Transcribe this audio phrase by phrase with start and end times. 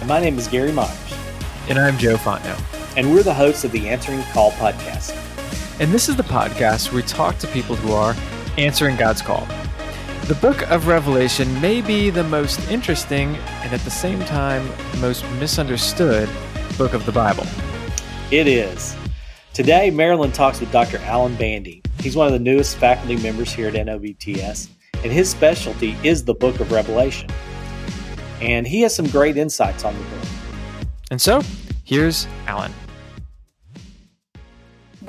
[0.00, 1.14] And my name is Gary Myers.
[1.68, 2.58] And I'm Joe Fontenot.
[2.96, 5.14] And we're the hosts of the Answering Call podcast.
[5.78, 8.16] And this is the podcast where we talk to people who are
[8.56, 9.46] answering God's call.
[10.26, 14.66] The book of Revelation may be the most interesting and at the same time
[15.02, 16.30] most misunderstood
[16.78, 17.44] book of the Bible.
[18.30, 18.96] It is.
[19.52, 20.96] Today, Marilyn talks with Dr.
[20.98, 21.82] Alan Bandy.
[21.98, 26.34] He's one of the newest faculty members here at NOBTS, and his specialty is the
[26.34, 27.28] book of Revelation.
[28.40, 30.28] And he has some great insights on the book.
[31.10, 31.42] And so,
[31.84, 32.72] here's Alan.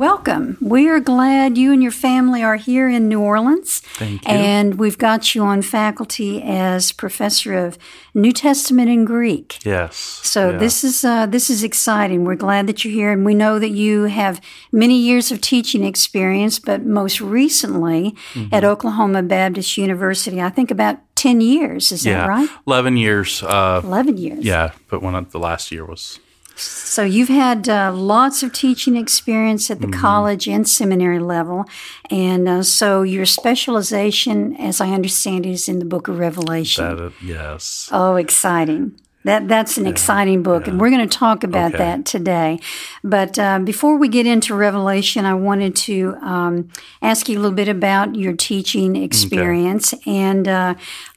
[0.02, 0.58] Welcome.
[0.60, 3.82] We are glad you and your family are here in New Orleans.
[3.82, 4.34] Thank you.
[4.34, 7.78] And we've got you on faculty as professor of
[8.16, 9.64] New Testament and Greek.
[9.64, 9.96] Yes.
[9.96, 10.58] So yeah.
[10.58, 12.24] this is uh, this is exciting.
[12.24, 15.84] We're glad that you're here, and we know that you have many years of teaching
[15.84, 18.52] experience, but most recently mm-hmm.
[18.52, 21.92] at Oklahoma Baptist University, I think about 10 years.
[21.92, 22.50] Is yeah, that right?
[22.66, 23.44] 11 years.
[23.44, 24.44] Uh, 11 years.
[24.44, 26.20] Yeah, but one of the last year was
[26.62, 30.00] so you've had uh, lots of teaching experience at the mm-hmm.
[30.00, 31.66] college and seminary level,
[32.10, 36.96] and uh, so your specialization, as I understand, is in the Book of Revelation.
[36.96, 37.90] That, yes.
[37.92, 38.96] Oh, exciting!
[39.24, 40.72] That that's an yeah, exciting book, yeah.
[40.72, 41.84] and we're going to talk about okay.
[41.84, 42.60] that today.
[43.04, 46.70] But uh, before we get into Revelation, I wanted to um,
[47.02, 50.12] ask you a little bit about your teaching experience okay.
[50.12, 50.74] and uh,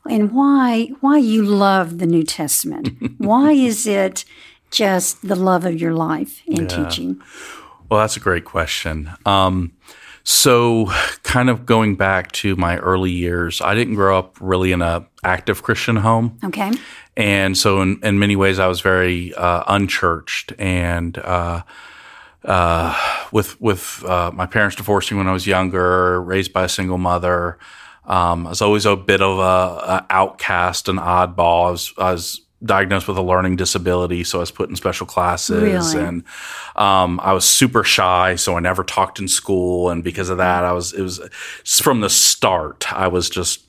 [0.08, 2.90] and why why you love the New Testament.
[3.18, 4.24] why is it?
[4.74, 6.66] Just the love of your life in yeah.
[6.66, 7.22] teaching?
[7.88, 9.10] Well, that's a great question.
[9.24, 9.72] Um,
[10.24, 10.86] so,
[11.22, 15.06] kind of going back to my early years, I didn't grow up really in a
[15.22, 16.38] active Christian home.
[16.42, 16.72] Okay.
[17.16, 21.16] And so, in, in many ways, I was very uh, unchurched and.
[21.18, 21.62] Uh,
[22.44, 22.94] uh,
[23.32, 27.58] with with uh, my parents divorcing when I was younger, raised by a single mother,
[28.04, 31.68] um, I was always a bit of a, a outcast, an oddball.
[31.68, 35.06] I was, I was diagnosed with a learning disability, so I was put in special
[35.06, 36.06] classes, really?
[36.06, 36.24] and
[36.76, 40.64] um, I was super shy, so I never talked in school, and because of that,
[40.64, 41.20] I was it was
[41.64, 43.64] from the start, I was just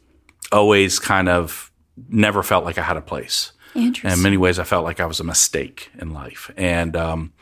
[0.51, 1.71] always kind of
[2.09, 3.51] never felt like I had a place.
[3.73, 4.17] Interesting.
[4.17, 7.33] In many ways, I felt like I was a mistake in life, and um,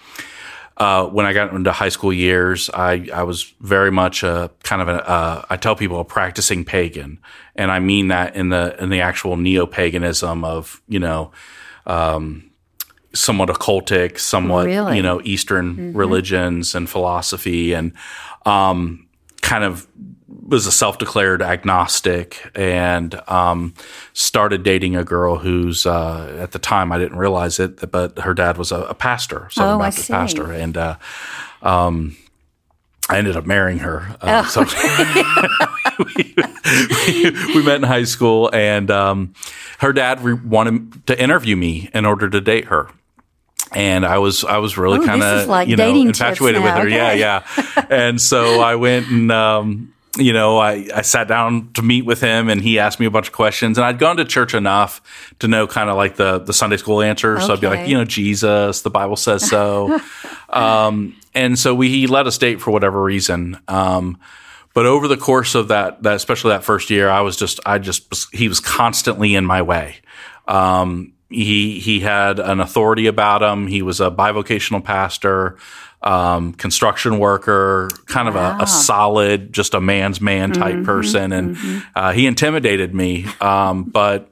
[0.78, 4.82] uh, when I got into high school years, I, I was very much a kind
[4.82, 7.20] of a, uh, I tell people a practicing pagan.
[7.56, 11.32] And I mean that in the, in the actual neo paganism of, you know,
[11.86, 12.50] um,
[13.14, 14.98] somewhat occultic, somewhat, really?
[14.98, 15.98] you know, Eastern mm-hmm.
[15.98, 17.94] religions and philosophy and,
[18.46, 19.08] um,
[19.42, 19.88] kind of
[20.48, 23.74] was a self-declared agnostic and um,
[24.14, 28.34] started dating a girl who's uh, at the time I didn't realize it, but her
[28.34, 30.96] dad was a, a pastor, Southern oh, Baptist pastor, and uh,
[31.62, 32.16] um,
[33.10, 34.16] I ended up marrying her.
[34.22, 34.50] Uh, oh.
[34.50, 34.62] So
[36.16, 36.36] we,
[37.08, 39.34] we, we, met in high school, and um,
[39.80, 42.90] her dad re- wanted to interview me in order to date her
[43.76, 46.82] and I was I was really kind of like you know infatuated with her.
[46.82, 47.20] Okay.
[47.20, 47.44] Yeah,
[47.76, 47.86] yeah.
[47.90, 52.22] and so I went and um, you know, I, I sat down to meet with
[52.22, 55.02] him and he asked me a bunch of questions and I'd gone to church enough
[55.40, 57.40] to know kind of like the, the Sunday school answers.
[57.40, 57.48] Okay.
[57.48, 60.00] So I'd be like, you know, Jesus, the Bible says so.
[60.50, 63.60] um, and so we, he let us date for whatever reason.
[63.68, 64.20] Um,
[64.76, 67.80] but over the course of that, that, especially that first year, I was just, I
[67.80, 69.98] just, he was constantly in my way.
[70.48, 73.66] Um, he, he had an authority about him.
[73.66, 75.58] He was a bivocational pastor
[76.04, 78.60] um, construction worker, kind of wow.
[78.60, 81.32] a, a, solid, just a man's man type mm-hmm, person.
[81.32, 81.80] And mm-hmm.
[81.96, 84.30] uh, he intimidated me, um, but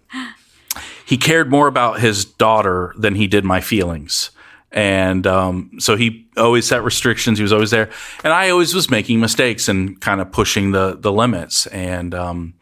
[1.05, 4.31] he cared more about his daughter than he did my feelings.
[4.73, 7.37] And um, so he always set restrictions.
[7.37, 7.89] He was always there,
[8.23, 11.67] and I always was making mistakes and kind of pushing the the limits.
[11.67, 12.53] And um,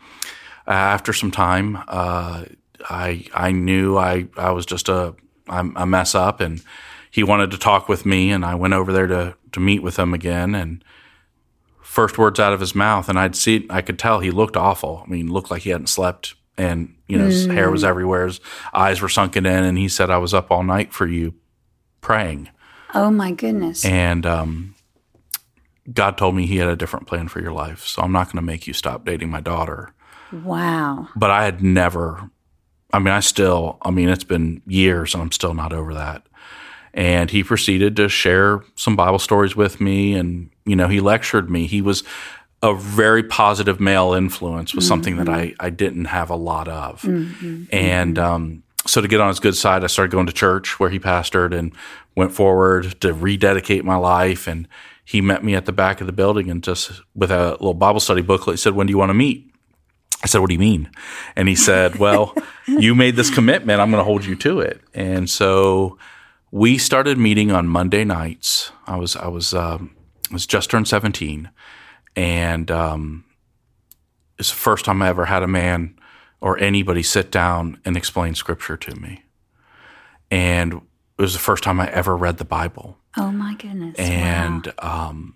[0.66, 2.46] after some time, uh,
[2.90, 5.14] I I knew I I was just a
[5.48, 6.64] a mess up, and
[7.12, 9.98] he wanted to talk with me, and I went over there to to meet with
[9.98, 10.56] him again.
[10.56, 10.84] And
[11.82, 15.04] first words out of his mouth, and I'd see, I could tell he looked awful.
[15.06, 17.88] I mean, looked like he hadn't slept, and you know, his hair was mm.
[17.88, 18.40] everywhere, his
[18.74, 21.34] eyes were sunken in, and he said, "I was up all night for you,
[22.02, 22.50] praying."
[22.94, 23.86] Oh my goodness!
[23.86, 24.76] And um,
[25.92, 28.38] God told me He had a different plan for your life, so I'm not going
[28.38, 29.94] to make you stop dating my daughter.
[30.32, 31.10] Wow!
[31.16, 32.30] But I had never.
[32.92, 33.78] I mean, I still.
[33.82, 36.24] I mean, it's been years, and I'm still not over that.
[37.00, 40.16] And he proceeded to share some Bible stories with me.
[40.16, 41.66] And, you know, he lectured me.
[41.66, 42.04] He was
[42.62, 44.90] a very positive male influence, was mm-hmm.
[44.90, 47.04] something that I, I didn't have a lot of.
[47.04, 47.64] Mm-hmm.
[47.72, 50.90] And um, so to get on his good side, I started going to church where
[50.90, 51.72] he pastored and
[52.18, 54.46] went forward to rededicate my life.
[54.46, 54.68] And
[55.06, 58.02] he met me at the back of the building and just with a little Bible
[58.02, 59.50] study booklet, he said, When do you want to meet?
[60.22, 60.92] I said, What do you mean?
[61.38, 62.36] And he said, Well,
[62.68, 63.80] you made this commitment.
[63.80, 64.82] I'm going to hold you to it.
[64.94, 65.98] And so
[66.52, 68.72] we started meeting on Monday nights.
[68.88, 69.96] I was, I was, um,
[70.30, 71.50] I was just turned 17.
[72.16, 73.26] And um,
[74.38, 75.96] it's the first time I ever had a man
[76.42, 79.24] or anybody sit down and explain scripture to me.
[80.32, 82.98] And it was the first time I ever read the Bible.
[83.18, 83.96] Oh, my goodness.
[83.98, 85.10] And, wow.
[85.10, 85.36] um,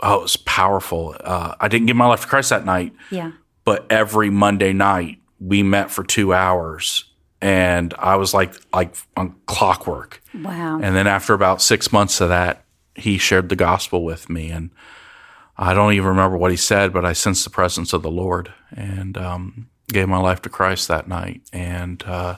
[0.00, 1.16] oh, it was powerful.
[1.20, 2.92] Uh, I didn't give my life to Christ that night.
[3.10, 3.32] Yeah
[3.66, 7.04] but every Monday night we met for two hours
[7.40, 10.22] and I was like like on clockwork.
[10.34, 10.80] Wow.
[10.82, 14.70] And then after about six months of that, he shared the gospel with me and
[15.58, 18.52] I don't even remember what he said, but I sensed the presence of the Lord
[18.70, 22.36] and um, gave my life to Christ that night, and uh,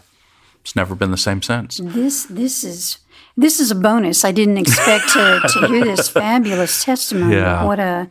[0.60, 1.78] it's never been the same since.
[1.82, 2.98] This this is
[3.36, 4.24] this is a bonus.
[4.24, 7.34] I didn't expect to, to hear this fabulous testimony.
[7.34, 7.64] Yeah.
[7.64, 8.08] What a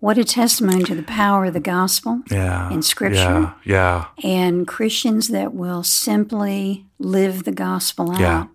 [0.00, 3.16] what a testimony to the power of the gospel yeah, in Scripture.
[3.16, 4.06] Yeah, yeah.
[4.22, 8.20] And Christians that will simply live the gospel out.
[8.20, 8.46] Yeah.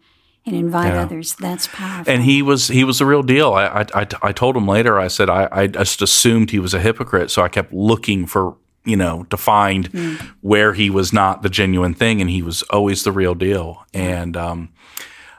[0.43, 1.03] And invite yeah.
[1.03, 1.35] others.
[1.35, 2.11] That's powerful.
[2.11, 3.53] And he was he was the real deal.
[3.53, 4.99] I I, I, I told him later.
[4.99, 8.57] I said I, I just assumed he was a hypocrite, so I kept looking for
[8.83, 10.19] you know to find mm.
[10.41, 13.85] where he was not the genuine thing, and he was always the real deal.
[13.93, 14.69] And um,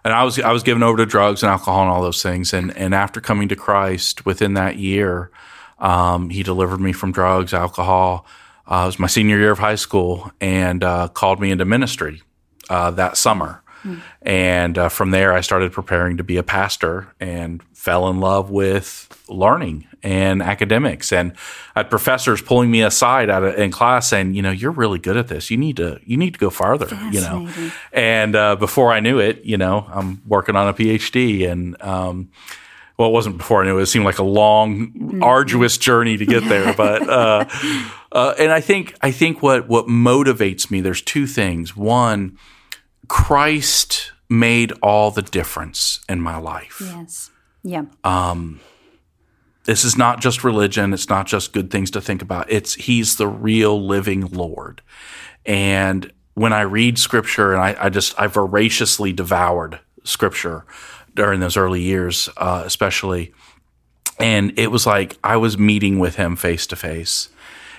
[0.05, 2.52] and I was I was given over to drugs and alcohol and all those things.
[2.52, 5.31] And and after coming to Christ within that year,
[5.82, 8.25] um, he delivered me from drugs, alcohol.
[8.67, 12.23] Uh, it was my senior year of high school and uh, called me into ministry
[12.70, 13.62] uh, that summer.
[13.82, 14.00] Mm.
[14.23, 18.49] And uh, from there, I started preparing to be a pastor and fell in love
[18.49, 21.12] with learning and academics.
[21.12, 21.32] And
[21.75, 25.00] I had professors pulling me aside out of, in class saying, "You know, you're really
[25.00, 25.50] good at this.
[25.50, 29.19] You need to you need to go farther." You know, and uh, before I knew
[29.19, 31.81] it, you know, I'm working on a PhD and.
[31.82, 32.31] Um,
[32.99, 33.83] well, it wasn't before I knew it.
[33.83, 35.23] It seemed like a long, mm-hmm.
[35.23, 36.75] arduous journey to get there.
[36.75, 37.44] But uh,
[38.12, 40.81] uh, and I think I think what what motivates me.
[40.81, 41.77] There's two things.
[41.77, 42.39] One,
[43.09, 46.81] Christ made all the difference in my life.
[46.81, 47.31] Yes.
[47.62, 47.85] Yeah.
[48.03, 48.61] Um,
[49.65, 50.93] this is not just religion.
[50.93, 52.50] It's not just good things to think about.
[52.50, 54.83] It's He's the real living Lord.
[55.47, 60.65] And when I read Scripture, and I, I just I voraciously devoured Scripture
[61.14, 63.32] during those early years, uh, especially.
[64.19, 67.29] And it was like I was meeting with him face to face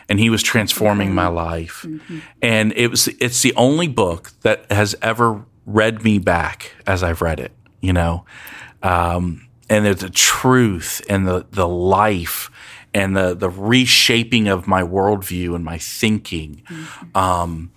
[0.09, 1.85] and he was transforming my life.
[1.87, 2.19] Mm-hmm.
[2.41, 7.21] And it was it's the only book that has ever read me back as I've
[7.21, 7.51] read it,
[7.81, 8.25] you know.
[8.81, 12.51] Um, and there's the truth and the the life
[12.93, 16.63] and the the reshaping of my worldview and my thinking.
[16.69, 17.17] Mm-hmm.
[17.17, 17.71] Um,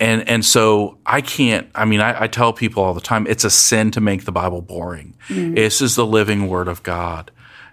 [0.00, 1.68] and and so I can't.
[1.74, 4.32] I mean, I, I, tell people all the time, it's a sin to make the
[4.32, 5.16] Bible boring.
[5.28, 5.54] Mm.
[5.54, 7.30] This is the living Word of God,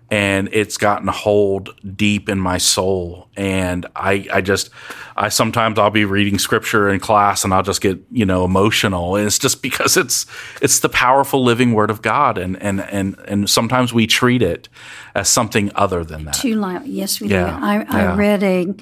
[0.10, 3.28] and it's gotten hold deep in my soul.
[3.36, 4.70] And I, I just,
[5.18, 9.18] I sometimes I'll be reading Scripture in class, and I'll just get you know emotional,
[9.18, 10.26] and it's just because it's
[10.62, 14.70] it's the powerful living Word of God, and and and and sometimes we treat it
[15.14, 16.36] as something other than that.
[16.36, 16.86] Too loud.
[16.86, 17.60] Yes, we yeah.
[17.60, 17.66] do.
[17.66, 18.74] I, I read a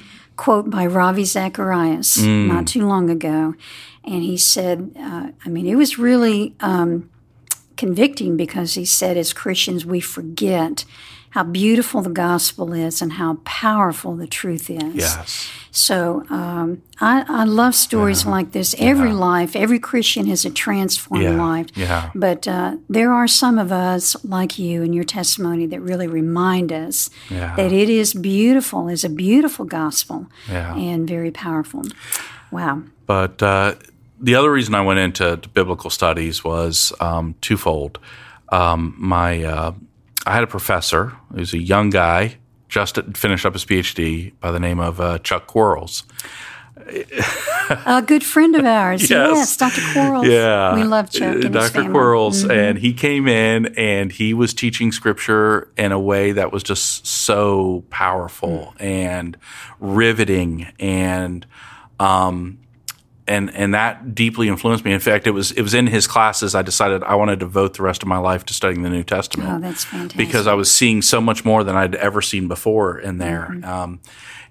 [0.42, 2.48] quote by Ravi Zacharias mm.
[2.48, 3.54] not too long ago.
[4.04, 7.12] And he said, uh, I mean, it was really um,
[7.78, 10.84] convicting because he said, as Christians, we forget
[11.32, 14.96] how beautiful the gospel is and how powerful the truth is.
[14.96, 15.50] Yes.
[15.72, 18.32] So um, I, I, love stories yeah.
[18.32, 18.76] like this.
[18.78, 19.16] Every yeah.
[19.16, 21.32] life, every Christian has a transformed yeah.
[21.32, 21.68] life.
[21.74, 22.12] Yeah.
[22.14, 26.74] But uh, there are some of us, like you and your testimony, that really remind
[26.74, 31.84] us that it is beautiful, is a beautiful gospel, and very powerful.
[32.52, 32.84] Wow.
[33.06, 33.76] But uh,
[34.20, 38.00] the other reason I went into biblical studies was um, twofold.
[38.50, 39.72] Um, my uh,
[40.26, 42.38] I had a professor who was a young guy,
[42.70, 46.04] just finished up his PhD by the name of uh, Chuck Quarles.
[47.86, 49.02] a good friend of ours.
[49.10, 49.36] yes.
[49.36, 49.58] yes.
[49.58, 49.82] Dr.
[49.94, 50.28] Quarles.
[50.28, 50.76] Yeah.
[50.76, 51.44] We love Chuck.
[51.44, 51.90] And Dr.
[51.90, 52.44] Quarles.
[52.44, 52.52] Mm-hmm.
[52.52, 57.06] And he came in and he was teaching scripture in a way that was just
[57.06, 58.82] so powerful mm.
[58.82, 59.38] and
[59.80, 61.46] riveting and
[62.00, 62.58] um,
[63.28, 64.94] and and that deeply influenced me.
[64.94, 67.76] In fact, it was it was in his classes I decided I wanted to devote
[67.76, 69.50] the rest of my life to studying the New Testament.
[69.50, 70.18] Oh, that's fantastic!
[70.18, 73.64] Because I was seeing so much more than I'd ever seen before in there, mm-hmm.
[73.66, 74.00] um,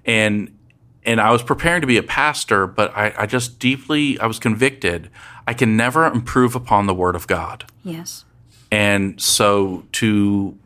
[0.04, 0.56] and
[1.04, 4.38] and I was preparing to be a pastor, but I, I just deeply I was
[4.38, 5.10] convicted.
[5.46, 7.64] I can never improve upon the Word of God.
[7.82, 8.24] Yes,
[8.70, 10.56] and so to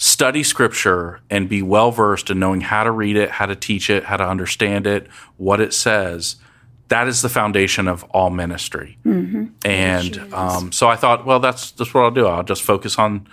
[0.00, 3.90] study scripture and be well versed in knowing how to read it, how to teach
[3.90, 6.36] it, how to understand it, what it says
[6.88, 8.98] that is the foundation of all ministry.
[9.04, 9.46] Mm-hmm.
[9.64, 12.26] And um, so I thought, well, that's that's what I'll do.
[12.26, 13.26] I'll just focus on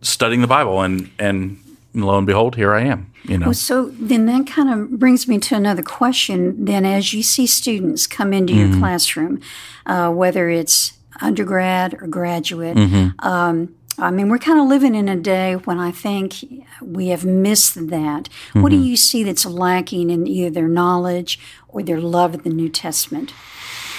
[0.00, 1.58] studying the Bible and and
[1.94, 3.12] lo and behold, here I am.
[3.24, 3.46] You know.
[3.46, 6.64] Well, so then that kind of brings me to another question.
[6.64, 8.72] Then, as you see students come into mm-hmm.
[8.72, 9.40] your classroom,
[9.86, 13.24] uh, whether it's undergrad or graduate, mm-hmm.
[13.24, 17.24] um, I mean, we're kind of living in a day when I think we have
[17.24, 18.28] missed that.
[18.28, 18.62] Mm-hmm.
[18.62, 18.86] What do mm-hmm.
[18.86, 21.38] you see that's lacking in either their knowledge
[21.72, 23.32] or their love of the New Testament?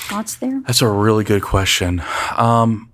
[0.08, 0.62] Thoughts there?
[0.66, 2.04] That's a really good question.
[2.38, 2.92] Um,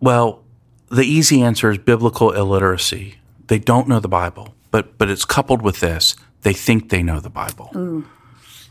[0.00, 0.42] well,
[0.90, 3.16] the easy answer is biblical illiteracy.
[3.46, 7.20] They don't know the Bible, but but it's coupled with this: they think they know
[7.20, 7.70] the Bible.
[7.76, 8.06] Ooh.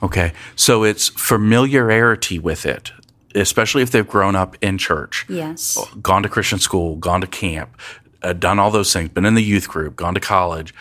[0.04, 2.92] Okay, so it's familiarity with it,
[3.34, 5.26] especially if they've grown up in church.
[5.30, 7.80] Yes, gone to Christian school, gone to camp,
[8.22, 10.74] uh, done all those things, been in the youth group, gone to college.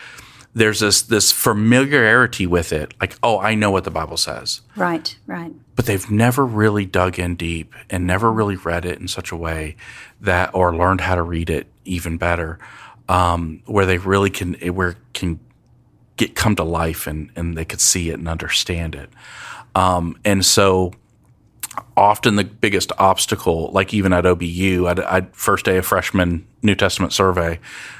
[0.55, 4.61] There's this this familiarity with it, like oh, I know what the Bible says.
[4.75, 5.53] Right, right.
[5.75, 9.35] But they've never really dug in deep and never really read it in such a
[9.35, 9.75] way
[10.21, 12.57] that or learned how to read it even better,
[13.09, 15.41] um, where they really can where can
[16.15, 19.09] get come to life and and they could see it and understand it.
[19.75, 20.93] Um, and so
[21.97, 26.75] often the biggest obstacle, like even at OBU, I'd, I'd, first day of freshman New
[26.75, 27.59] Testament survey,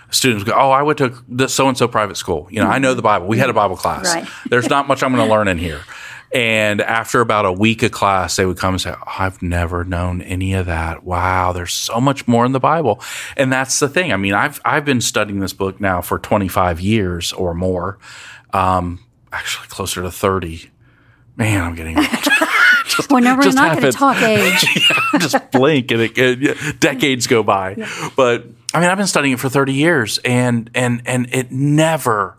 [0.09, 2.47] students go, "Oh, I went to the so and so private school.
[2.49, 3.27] You know, I know the Bible.
[3.27, 4.13] We had a Bible class.
[4.13, 4.27] Right.
[4.49, 5.81] There's not much I'm going to learn in here."
[6.35, 9.85] And after about a week of class, they would come and say, oh, I've never
[9.85, 11.05] known any of that.
[11.05, 12.99] Wow, there's so much more in the Bible.
[13.37, 14.11] And that's the thing.
[14.11, 17.99] I mean, I've, I've been studying this book now for 25 years or more,
[18.51, 18.99] um,
[19.31, 20.69] actually closer to 30.
[21.37, 22.07] Man, I'm getting old.
[22.87, 24.65] just, well, no, we're not going to talk age.
[25.13, 27.75] yeah, just blink and it, it, decades go by.
[27.77, 28.09] Yeah.
[28.15, 32.37] But I mean, I've been studying it for 30 years and, and, and it never,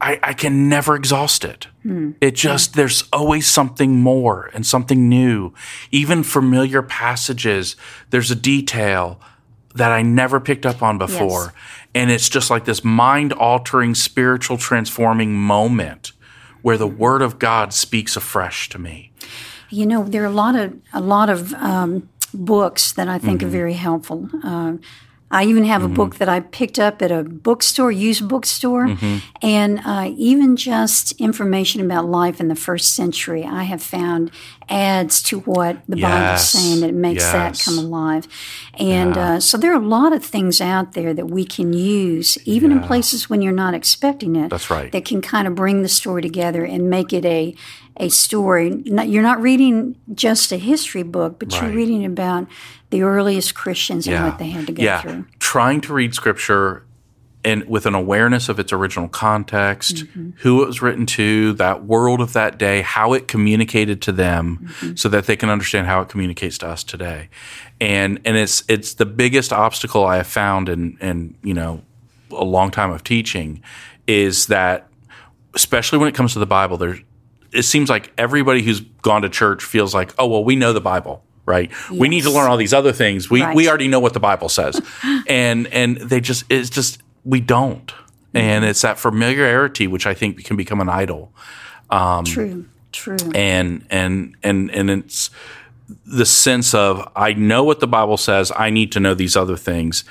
[0.00, 1.68] I, I can never exhaust it.
[1.82, 2.12] Hmm.
[2.20, 5.52] It just, there's always something more and something new.
[5.90, 7.76] Even familiar passages,
[8.10, 9.20] there's a detail
[9.74, 11.44] that I never picked up on before.
[11.44, 11.52] Yes.
[11.94, 16.12] And it's just like this mind altering, spiritual transforming moment
[16.62, 19.12] where the word of God speaks afresh to me.
[19.74, 23.40] You know, there are a lot of, a lot of, um, books that I think
[23.40, 23.48] mm-hmm.
[23.48, 24.28] are very helpful.
[24.42, 24.74] Uh,
[25.34, 25.92] I even have mm-hmm.
[25.92, 29.18] a book that I picked up at a bookstore, used bookstore, mm-hmm.
[29.42, 34.30] and uh, even just information about life in the first century, I have found
[34.68, 36.54] adds to what the yes.
[36.54, 37.32] is saying that makes yes.
[37.32, 38.28] that come alive.
[38.74, 39.34] And yeah.
[39.34, 42.70] uh, so there are a lot of things out there that we can use, even
[42.70, 42.76] yeah.
[42.76, 44.50] in places when you're not expecting it.
[44.50, 44.92] That's right.
[44.92, 47.56] That can kind of bring the story together and make it a
[47.96, 48.82] a story.
[48.84, 51.62] You're not reading just a history book, but right.
[51.62, 52.48] you're reading about
[52.94, 54.18] the earliest Christians yeah.
[54.18, 55.00] and what they had to go yeah.
[55.00, 55.26] through.
[55.40, 56.86] Trying to read scripture
[57.44, 60.30] and with an awareness of its original context, mm-hmm.
[60.38, 64.60] who it was written to, that world of that day, how it communicated to them,
[64.62, 64.94] mm-hmm.
[64.94, 67.28] so that they can understand how it communicates to us today.
[67.80, 71.82] And and it's it's the biggest obstacle I have found in in you know
[72.30, 73.60] a long time of teaching
[74.06, 74.86] is that
[75.52, 77.00] especially when it comes to the Bible, there's
[77.50, 80.80] it seems like everybody who's gone to church feels like, oh well, we know the
[80.80, 81.70] Bible right?
[81.70, 81.90] Yes.
[81.90, 83.30] We need to learn all these other things.
[83.30, 83.54] We right.
[83.54, 84.80] we already know what the Bible says,
[85.28, 87.92] and and they just it's just we don't,
[88.32, 91.32] and it's that familiarity which I think can become an idol.
[91.90, 95.30] Um, true, true, and and and and it's
[96.06, 98.52] the sense of I know what the Bible says.
[98.56, 100.04] I need to know these other things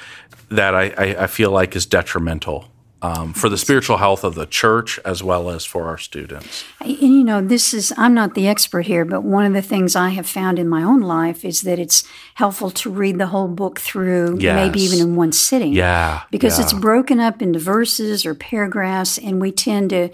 [0.49, 2.69] that I, I, I feel like is detrimental
[3.03, 6.63] um, for the spiritual health of the church as well as for our students.
[6.79, 9.95] And you know, this is, I'm not the expert here, but one of the things
[9.95, 12.05] I have found in my own life is that it's
[12.36, 14.55] helpful to read the whole book through, yes.
[14.55, 15.74] maybe even in one sitting.
[15.74, 16.24] Yeah.
[16.31, 16.63] Because yeah.
[16.63, 20.10] it's broken up into verses or paragraphs, and we tend to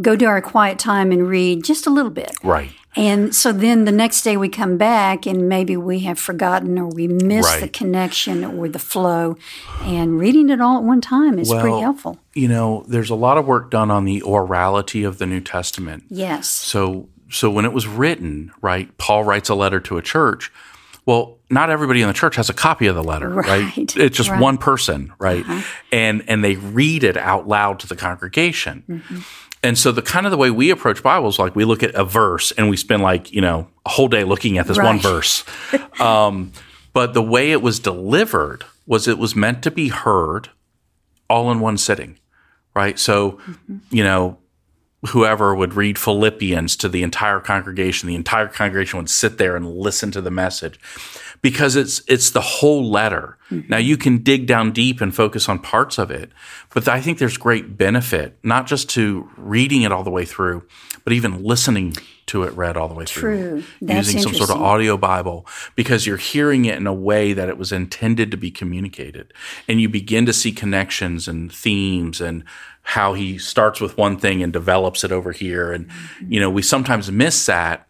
[0.00, 2.32] go to our quiet time and read just a little bit.
[2.42, 2.70] Right.
[2.94, 6.88] And so then the next day we come back and maybe we have forgotten or
[6.88, 7.60] we miss right.
[7.60, 9.36] the connection or the flow.
[9.82, 12.18] And reading it all at one time is well, pretty helpful.
[12.34, 16.04] You know, there's a lot of work done on the orality of the New Testament.
[16.10, 16.48] Yes.
[16.48, 20.52] So so when it was written, right, Paul writes a letter to a church.
[21.06, 23.48] Well, not everybody in the church has a copy of the letter, right?
[23.48, 23.96] right?
[23.96, 24.40] It's just right.
[24.40, 25.40] one person, right?
[25.40, 25.62] Uh-huh.
[25.90, 28.84] And and they read it out loud to the congregation.
[28.88, 29.20] Mm-hmm.
[29.62, 32.04] And so the kind of the way we approach Bibles, like we look at a
[32.04, 34.86] verse and we spend like, you know, a whole day looking at this right.
[34.86, 35.44] one verse.
[36.00, 36.52] um,
[36.92, 40.50] but the way it was delivered was it was meant to be heard
[41.30, 42.18] all in one sitting,
[42.74, 42.98] right?
[42.98, 43.78] So, mm-hmm.
[43.90, 44.38] you know,
[45.08, 49.76] whoever would read Philippians to the entire congregation, the entire congregation would sit there and
[49.76, 50.78] listen to the message
[51.42, 53.36] because it's it's the whole letter.
[53.50, 53.68] Mm-hmm.
[53.68, 56.30] Now you can dig down deep and focus on parts of it,
[56.72, 60.66] but I think there's great benefit not just to reading it all the way through,
[61.04, 61.96] but even listening
[62.26, 63.20] to it read all the way True.
[63.20, 63.64] through.
[63.82, 67.48] That's using some sort of audio Bible because you're hearing it in a way that
[67.48, 69.34] it was intended to be communicated.
[69.68, 72.44] And you begin to see connections and themes and
[72.82, 75.72] how he starts with one thing and develops it over here.
[75.72, 75.88] And,
[76.26, 77.86] you know, we sometimes miss that.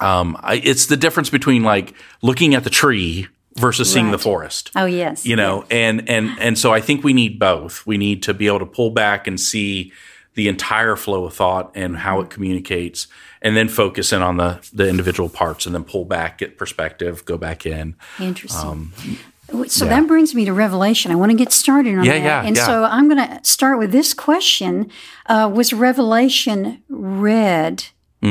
[0.00, 4.72] Um, I, it's the difference between like looking at the tree versus seeing the forest
[4.74, 5.24] Oh yes.
[5.24, 8.48] you know and and and so i think we need both we need to be
[8.48, 9.92] able to pull back and see
[10.34, 13.06] the entire flow of thought and how it communicates
[13.42, 17.24] and then focus in on the the individual parts and then pull back get perspective
[17.26, 18.88] go back in Interesting.
[19.68, 21.12] so that brings me to Revelation.
[21.12, 22.24] I want to get started on Yeah, that.
[22.24, 22.66] yeah, and yeah.
[22.66, 24.90] so I'm going to start with this question
[25.26, 27.84] uh, Was Revelation read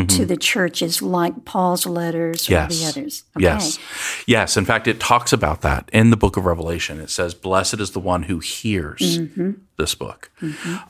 [0.08, 3.24] to the churches like Paul's letters or the others?
[3.38, 3.44] Okay.
[3.44, 3.80] yes
[4.26, 7.80] yes in fact it talks about that in the book of revelation it says blessed
[7.80, 9.52] is the one who hears Mm-hmm.
[9.78, 10.32] this book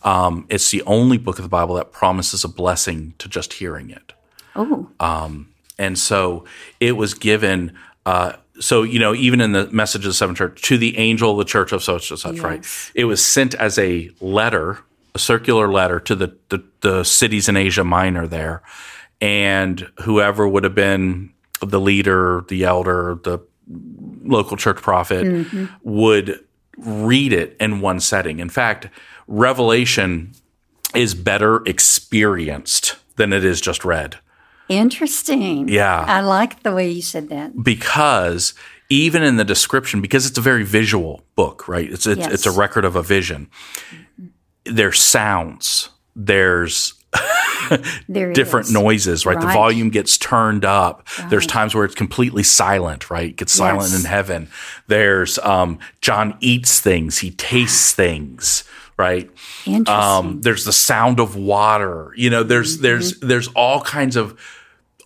[0.03, 3.89] um, it's the only book of the bible that promises a blessing to just hearing
[3.89, 4.13] it
[4.55, 4.88] Oh,
[5.79, 6.45] And so
[6.79, 7.75] it was given.
[8.05, 11.31] Uh, so you know, even in the message of the seven church to the angel
[11.31, 12.63] of the church of such and such, right?
[12.93, 14.77] It was sent as a letter,
[15.15, 18.62] a circular letter to the, the the cities in Asia Minor there,
[19.23, 23.39] and whoever would have been the leader, the elder, the
[24.25, 25.65] local church prophet mm-hmm.
[25.81, 26.43] would
[26.77, 28.39] read it in one setting.
[28.39, 28.89] In fact,
[29.27, 30.33] Revelation
[30.93, 34.17] is better experienced than it is just read.
[34.67, 35.69] interesting.
[35.69, 36.03] Yeah.
[36.05, 37.63] I like the way you said that.
[37.63, 38.53] because
[38.89, 41.89] even in the description, because it's a very visual book, right?
[41.89, 42.33] It's it's, Yes.
[42.33, 43.47] it's a record of a vision.
[44.65, 45.89] There's sounds.
[46.15, 46.93] There's
[48.12, 48.74] different is.
[48.74, 49.39] noises, right?
[49.39, 51.08] The volume gets turned up.
[51.29, 53.29] There's times where it's completely silent, right?
[53.29, 54.00] It gets silent Yes.
[54.03, 54.50] in heaven.
[54.88, 57.20] There's um, John eats things.
[57.20, 58.63] He tastes things,
[58.98, 59.29] right?
[59.65, 59.88] Interesting.
[59.88, 62.13] Um, there's the sound of water.
[62.15, 62.84] You know, there's Mm-hmm.
[62.84, 64.39] there's there's all kinds of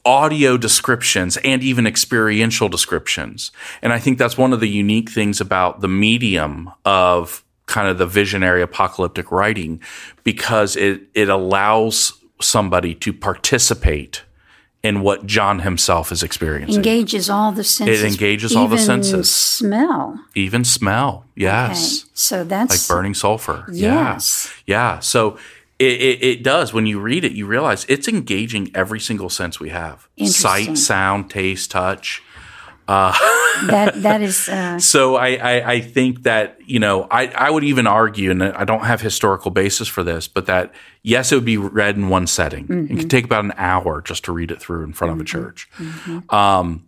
[0.05, 3.51] audio descriptions and even experiential descriptions.
[3.81, 7.97] And I think that's one of the unique things about the medium of kind of
[7.97, 9.79] the visionary apocalyptic writing
[10.23, 14.23] because it it allows somebody to participate
[14.83, 16.75] in what John himself is experiencing.
[16.75, 18.01] engages all the senses.
[18.01, 19.33] It engages all the even senses.
[19.33, 20.19] Smell.
[20.35, 21.25] even smell.
[21.35, 22.03] Yes.
[22.03, 22.09] Okay.
[22.13, 23.65] So that's Like burning sulfur.
[23.71, 24.53] Yes.
[24.65, 24.93] Yeah.
[24.93, 24.99] Yeah.
[24.99, 25.37] So
[25.79, 26.73] it, it, it does.
[26.73, 31.29] When you read it, you realize it's engaging every single sense we have sight, sound,
[31.29, 32.23] taste, touch.
[32.87, 37.63] That that is uh, So I, I, I think that, you know, I, I would
[37.63, 40.73] even argue, and I don't have historical basis for this, but that
[41.03, 42.65] yes, it would be read in one setting.
[42.89, 45.23] It could take about an hour just to read it through in front of a
[45.23, 45.69] church.
[46.29, 46.85] Um,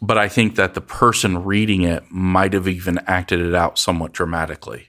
[0.00, 4.12] but I think that the person reading it might have even acted it out somewhat
[4.12, 4.88] dramatically.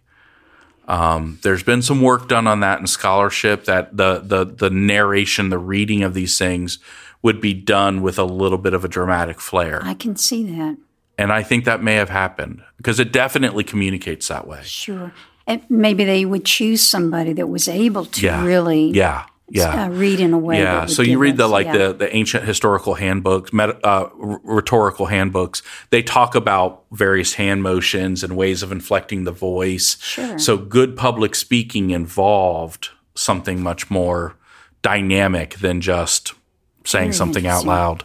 [0.87, 5.49] Um, there's been some work done on that in scholarship that the, the the narration,
[5.49, 6.79] the reading of these things
[7.23, 9.81] would be done with a little bit of a dramatic flair.
[9.83, 10.77] I can see that.
[11.17, 14.61] And I think that may have happened because it definitely communicates that way.
[14.63, 15.11] Sure.
[15.47, 18.43] And maybe they would choose somebody that was able to Yeah.
[18.45, 19.25] really Yeah.
[19.49, 19.85] Yeah.
[19.85, 20.59] uh, read in a way.
[20.59, 20.85] yeah.
[20.87, 21.77] So you read the like yeah.
[21.77, 24.09] the the ancient historical handbooks, uh, r-
[24.43, 25.61] rhetorical handbooks.
[25.91, 29.97] They talk about various hand motions and ways of inflecting the voice.
[30.01, 30.39] Sure.
[30.39, 34.35] So good public speaking involved something much more
[34.81, 36.33] dynamic than just
[36.85, 38.03] saying something out loud.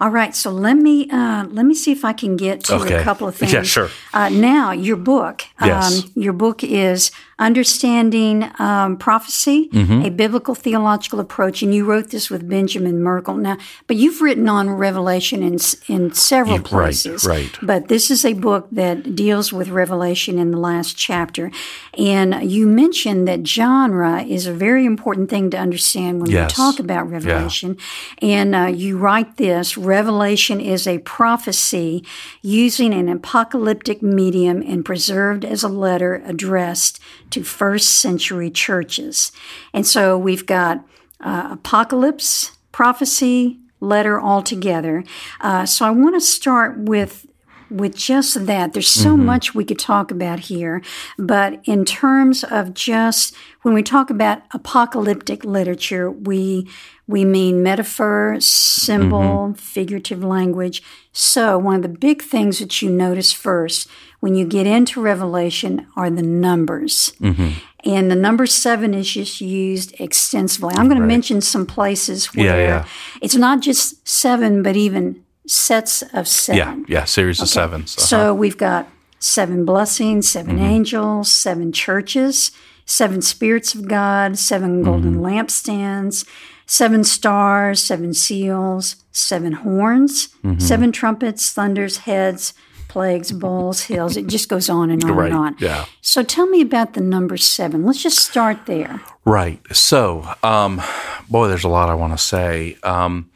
[0.00, 2.94] All right, so let me uh, let me see if I can get to Okay.
[2.96, 3.52] a couple of things.
[3.52, 3.90] Yeah, sure.
[4.12, 5.44] Uh, now, your book.
[5.60, 6.02] Yes.
[6.04, 10.02] Um, your book is Understanding um, Prophecy: Mm-hmm.
[10.06, 13.36] A Biblical Theological Approach, and you wrote this with Benjamin Merkle.
[13.36, 17.24] Now, but you've written on Revelation in in several right, places.
[17.24, 17.56] right.
[17.62, 21.50] But this is a book that deals with Revelation in the last chapter,
[21.96, 26.50] and you mentioned that genre is a very important thing to understand when Yes.
[26.50, 27.76] we talk about Revelation.
[28.20, 32.04] And uh, you write this Revelation is a prophecy
[32.42, 39.32] using an apocalyptic medium and preserved as a letter addressed to first century churches.
[39.72, 40.84] And so we've got
[41.20, 45.04] uh, apocalypse, prophecy, letter all together.
[45.40, 47.26] Uh, so I want to start with
[47.70, 48.72] with just that.
[48.72, 49.26] There's so mm-hmm.
[49.26, 50.82] much we could talk about here,
[51.18, 56.68] but in terms of just when we talk about apocalyptic literature, we
[57.06, 59.52] we mean metaphor, symbol, mm-hmm.
[59.54, 60.82] figurative language.
[61.12, 63.88] So one of the big things that you notice first
[64.20, 67.12] when you get into Revelation are the numbers.
[67.20, 67.50] Mm-hmm.
[67.84, 70.74] And the number seven is just used extensively.
[70.74, 72.88] I'm going to mention some places where Yeah, yeah.
[73.20, 76.84] it's not just seven, but even sets of seven.
[76.88, 77.00] Yeah.
[77.00, 77.04] Yeah.
[77.04, 77.82] Series of seven.
[77.82, 78.00] Uh-huh.
[78.02, 80.64] So we've got seven blessings, 7 Mm-hmm.
[80.64, 82.50] angels, seven churches,
[82.86, 85.24] seven spirits of God, seven golden Mm-hmm.
[85.24, 86.26] lampstands,
[86.66, 90.58] seven stars, seven seals, seven horns, Mm-hmm.
[90.60, 92.52] seven trumpets, thunders, heads,
[92.88, 94.16] plagues, bowls, hills.
[94.16, 95.56] It just goes on and on Right, and on.
[95.58, 95.86] yeah.
[96.00, 97.84] So tell me about the number seven.
[97.84, 99.00] Let's just start there.
[99.24, 99.60] Right.
[99.74, 100.80] So, um,
[101.28, 102.76] boy, there's a lot I want to say.
[102.82, 103.30] Um,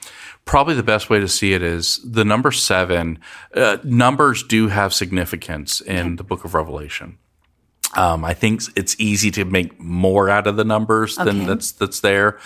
[0.49, 3.19] probably the best way to see it is the number seven.
[3.55, 7.19] Uh, numbers do have significance in the Book of Revelation.
[7.97, 12.01] Um, I think it's easy to make more out of the numbers than that's that's
[12.01, 12.39] there,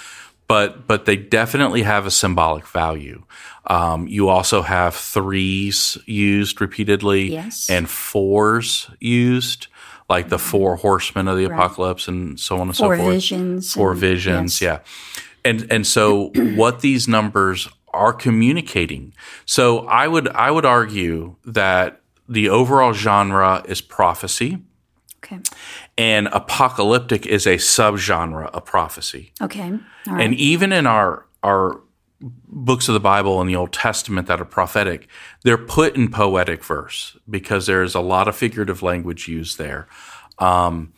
[0.49, 3.25] but but they definitely have a symbolic value.
[3.67, 7.71] Um, you also have threes used repeatedly Yes.
[7.71, 9.69] and fours used,
[10.11, 13.15] like the four horsemen of the apocalypse and so on and Four so forth.
[13.15, 13.73] visions.
[13.75, 14.85] Four and- visions, yes.
[14.85, 15.21] yeah.
[15.45, 19.13] And and so what these numbers are communicating.
[19.47, 24.59] So I would I would argue that the overall genre is prophecy
[25.25, 25.39] Okay.
[25.99, 29.33] and apocalyptic is a subgenre of prophecy.
[29.41, 29.71] Okay.
[30.07, 30.25] All right.
[30.25, 31.81] And even in our our
[32.49, 35.09] books of the Bible in the Old Testament that are prophetic,
[35.43, 39.87] they're put in poetic verse because there's a lot of figurative language used there.
[40.39, 40.93] Um,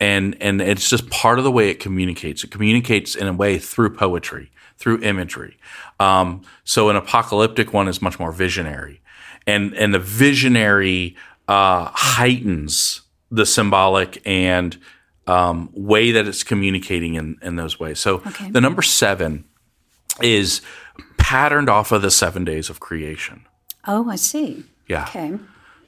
[0.00, 2.44] and and it's just part of the way it communicates.
[2.44, 5.56] It communicates in a way through poetry, through imagery.
[6.00, 9.00] Um, so an apocalyptic one is much more visionary,
[9.46, 11.16] and and the visionary
[11.48, 14.78] uh, heightens the symbolic and
[15.26, 17.98] um, way that it's communicating in in those ways.
[17.98, 18.50] So Okay.
[18.50, 19.44] the number seven
[20.22, 20.60] is
[21.16, 23.44] patterned off of the seven days of creation.
[23.86, 24.64] oh, I see.
[24.88, 25.04] Yeah.
[25.08, 25.38] Okay.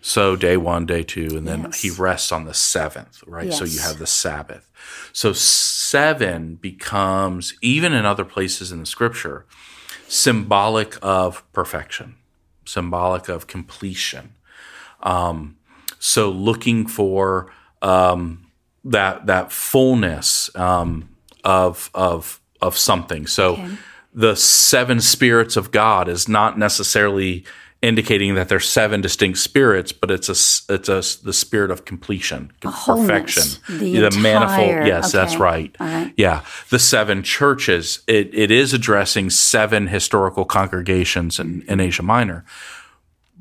[0.00, 1.82] So day one, day two, and then Yes.
[1.82, 3.52] he rests on the seventh, right?
[3.52, 4.68] So you have the Sabbath.
[5.12, 9.44] So seven becomes, even in other places in the scripture,
[10.08, 12.16] symbolic of perfection,
[12.64, 14.32] symbolic of completion.
[15.02, 15.56] Um,
[15.98, 18.46] so looking for um,
[18.84, 21.10] that that fullness um,
[21.44, 23.26] of of of something.
[23.26, 23.68] So Okay.
[24.14, 27.44] the seven spirits of God is not necessarily
[27.82, 32.52] indicating that there's seven distinct spirits, but it's a it's a the spirit of completion,
[32.64, 34.86] wholeness, perfection, the entire- manifold.
[34.86, 35.42] Yes, that's okay.
[35.42, 36.12] right.
[36.16, 38.00] Yeah, the seven churches.
[38.06, 42.44] It, it is addressing seven historical congregations in, in Asia Minor.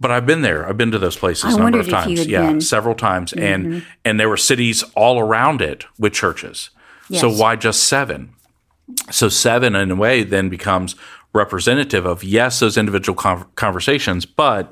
[0.02, 0.66] But I've been there.
[0.66, 2.26] I've been to those places I a number of times.
[2.26, 2.50] Yeah, been.
[2.52, 2.60] Mm-hmm.
[2.62, 6.70] several times, and and there were cities all around it with churches.
[7.12, 8.34] So why just seven?
[9.12, 10.96] So seven, in a way, then becomes
[11.34, 14.72] representative of yes, those individual con- conversations, but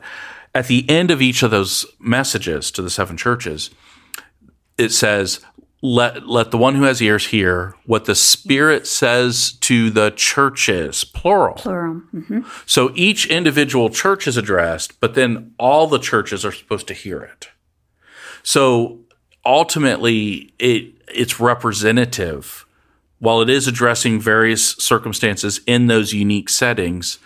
[0.55, 3.69] at the end of each of those messages to the seven churches,
[4.77, 5.39] it says,
[5.81, 11.03] "Let let the one who has ears hear what the Spirit says to the churches."
[11.03, 11.55] Plural.
[11.55, 12.01] Plural.
[12.15, 12.45] Mhm.
[12.65, 17.21] So each individual church is addressed, but then all the churches are supposed to hear
[17.21, 17.49] it.
[18.41, 18.99] So
[19.45, 22.65] ultimately, it it's representative.
[23.19, 27.19] While it is addressing various circumstances in those unique settings,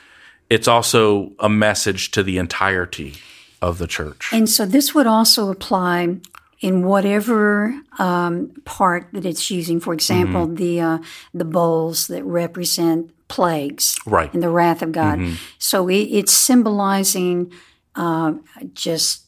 [0.49, 3.15] it's also a message to the entirety
[3.61, 4.29] of the church.
[4.31, 6.17] And so this would also apply
[6.61, 9.79] in whatever um, part that it's using.
[9.79, 10.55] For example, Mm-hmm.
[10.55, 10.97] the uh,
[11.33, 14.27] the bowls that represent plagues Right.
[14.27, 14.37] Mm-hmm.
[14.37, 15.19] and the wrath of God.
[15.57, 17.51] So it, it's symbolizing
[17.95, 18.33] uh,
[18.73, 19.25] just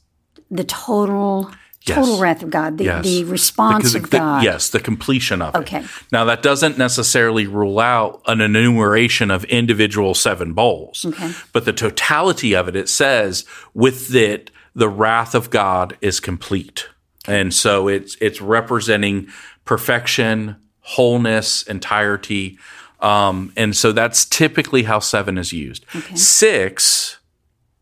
[0.52, 1.49] the total
[1.86, 2.19] total Yes.
[2.19, 3.04] wrath of God, the, Yes.
[3.06, 4.43] the response of the- God.
[4.43, 5.80] yes, the completion of Okay.
[5.80, 5.86] it.
[6.12, 11.32] Now that doesn't necessarily rule out an enumeration of individual seven bowls, Okay.
[11.52, 13.43] but the totality of it, it says
[13.74, 16.88] with it, the wrath of God is complete,
[17.28, 19.28] and so it's it's representing
[19.65, 22.58] perfection, wholeness, entirety,
[23.02, 25.86] um, and so that's typically how seven is used.
[25.96, 26.15] Okay.
[26.15, 27.17] Six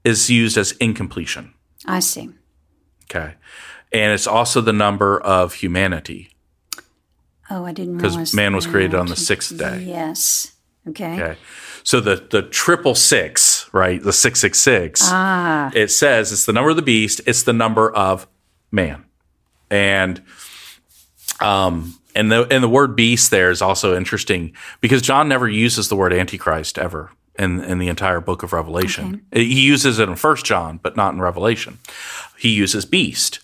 [0.04, 1.54] is used as incompletion.
[1.86, 2.30] I see.
[3.10, 3.36] Okay.
[3.94, 6.32] And it's also the number of humanity
[7.52, 9.84] Oh, I didn't because man was created on the sixth day.
[9.84, 10.54] Yes.
[10.88, 11.22] Okay.
[11.22, 11.40] Okay.
[11.84, 14.02] So the, the triple six, right?
[14.02, 18.28] The 666, Ah, it says it's the number of the beast, it's the number of
[18.72, 19.04] man.
[19.70, 20.22] And,
[21.40, 25.90] um, and the, and the word beast there is also interesting because John never uses
[25.90, 29.26] the word antichrist ever in, in the entire book of Revelation.
[29.34, 31.80] He uses it in first John, but not in Revelation.
[32.38, 33.40] He uses beast.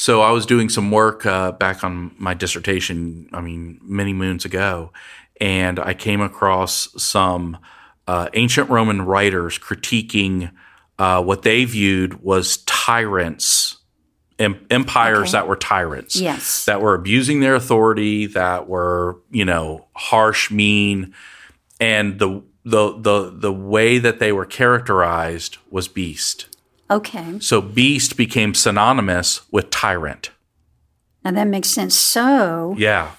[0.00, 3.28] So I was doing some work uh, back on my dissertation.
[3.32, 4.92] I mean, many moons ago,
[5.40, 7.58] and I came across some
[8.06, 10.52] uh, ancient Roman writers critiquing
[11.00, 13.78] uh, what they viewed was tyrants,
[14.38, 15.32] em- empires Okay.
[15.32, 16.64] that were tyrants, Yes.
[16.66, 21.12] that were abusing their authority, that were you know harsh, mean,
[21.80, 26.47] and the the the the way that they were characterized was beast.
[26.90, 27.38] Okay.
[27.40, 30.30] So beast became synonymous with tyrant.
[31.24, 31.94] Now that makes sense.
[31.96, 33.10] So Yeah.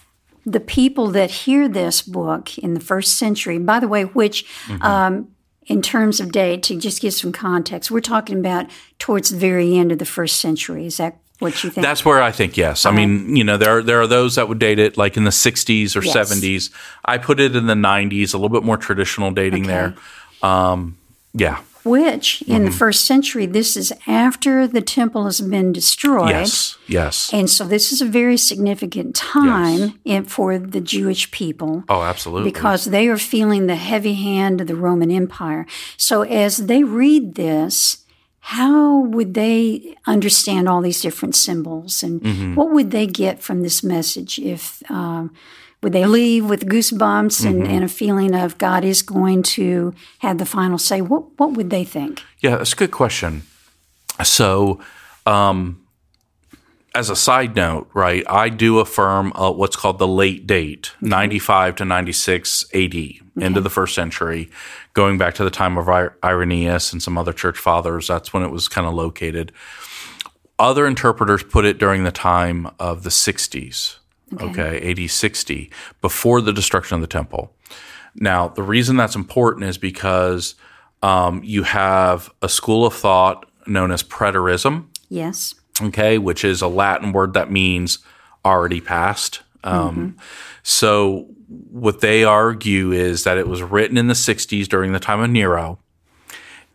[0.45, 4.81] the people that hear this book in the first century, by the way, which mm-hmm.
[4.81, 5.27] um,
[5.67, 8.65] in terms of date, to just give some context, we're talking about
[8.97, 10.87] towards the very end of the first century.
[10.87, 11.85] Is that what you think?
[11.85, 12.87] That's where I think yes.
[12.87, 15.25] I mean, you know, there are, there are those that would date it like in
[15.25, 16.15] the 60s or yes.
[16.15, 16.71] 70s.
[17.05, 19.71] I put it in the 90s, a little bit more traditional dating okay.
[19.71, 19.95] there.
[20.41, 20.97] Um,
[21.33, 22.65] yeah which in mm-hmm.
[22.65, 26.29] the first century, this is after the temple has been destroyed.
[26.29, 27.33] Yes, yes.
[27.33, 29.91] And so this is a very significant time yes.
[30.03, 31.83] in, for the Jewish people.
[31.89, 32.51] Oh, absolutely.
[32.51, 35.65] Because they are feeling the heavy hand of the Roman Empire.
[35.97, 38.05] So as they read this,
[38.39, 42.55] how would they understand all these different symbols and mm-hmm.
[42.55, 45.31] what would they get from this message if um,
[45.81, 47.71] would they leave with goosebumps and, mm-hmm.
[47.71, 51.01] and, a feeling of God is going to have the final say?
[51.01, 52.21] What what would they think?
[52.39, 53.43] Yeah, that's a good question.
[54.23, 54.81] So,
[55.25, 55.81] um,
[56.93, 61.09] as a side note, right, I do affirm uh, what's called the late date, okay.
[61.09, 63.21] 95 to 96 AD, okay.
[63.37, 64.49] into the first century,
[64.93, 68.07] going back to the time of Irenaeus and some other church fathers.
[68.07, 69.53] That's when it was kind of located.
[70.57, 73.99] Other interpreters put it during the time of the 60s
[74.33, 77.53] okay, okay AD 60, before the destruction of the temple.
[78.15, 80.55] Now, the reason that's important is because
[81.01, 84.87] um, you have a school of thought known as preterism.
[85.09, 85.55] Yes.
[85.81, 87.99] Okay, which is a Latin word that means
[88.43, 89.41] already past.
[89.63, 90.19] Um, mm-hmm.
[90.63, 91.27] So,
[91.71, 95.29] what they argue is that it was written in the 60s during the time of
[95.29, 95.79] Nero,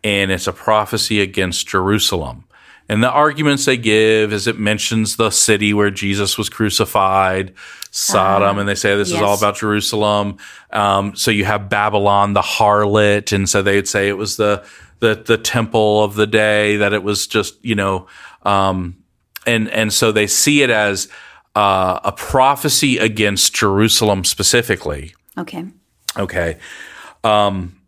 [0.03, 2.45] and it's a prophecy against Jerusalem.
[2.89, 7.55] And the arguments they give is it mentions the city where Jesus was crucified,
[7.91, 9.19] Sodom, uh, and they say this yes.
[9.19, 10.37] is all about Jerusalem.
[10.71, 14.67] Um, so you have Babylon, the harlot, and so they'd say it was the
[15.01, 18.07] the the temple of the day that it was just you know,
[18.43, 18.97] um,
[19.47, 21.09] and and so they see it as
[21.55, 25.15] uh, a prophecy against Jerusalem specifically.
[25.39, 25.65] Okay.
[26.19, 26.59] Okay.
[27.23, 27.81] Um,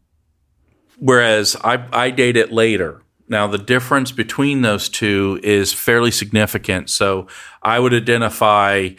[0.98, 3.02] whereas I I date it later.
[3.28, 6.90] Now, the difference between those two is fairly significant.
[6.90, 7.26] So
[7.62, 8.90] I would identify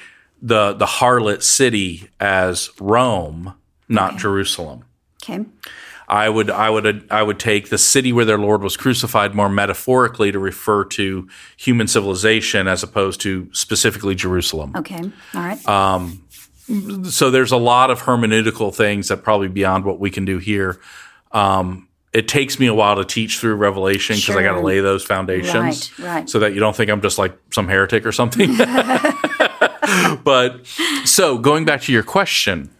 [0.41, 3.53] the, the harlot city as Rome,
[3.87, 4.19] not okay.
[4.19, 4.83] Jerusalem.
[5.23, 5.45] Okay.
[6.09, 9.49] I would I would I would take the city where their Lord was crucified more
[9.49, 14.71] metaphorically to refer to human civilization as opposed to specifically Jerusalem.
[14.75, 15.01] Okay.
[15.33, 15.67] All right.
[15.67, 16.23] Um,
[17.09, 20.79] so there's a lot of hermeneutical things that probably beyond what we can do here.
[21.33, 21.86] Um,
[22.17, 24.39] it takes me a while to teach through Revelation because sure.
[24.39, 26.29] I got to lay those foundations, right, right.
[26.29, 28.57] so that you don't think I'm just like some heretic or something.
[30.23, 30.65] but
[31.05, 32.71] so going back to your question,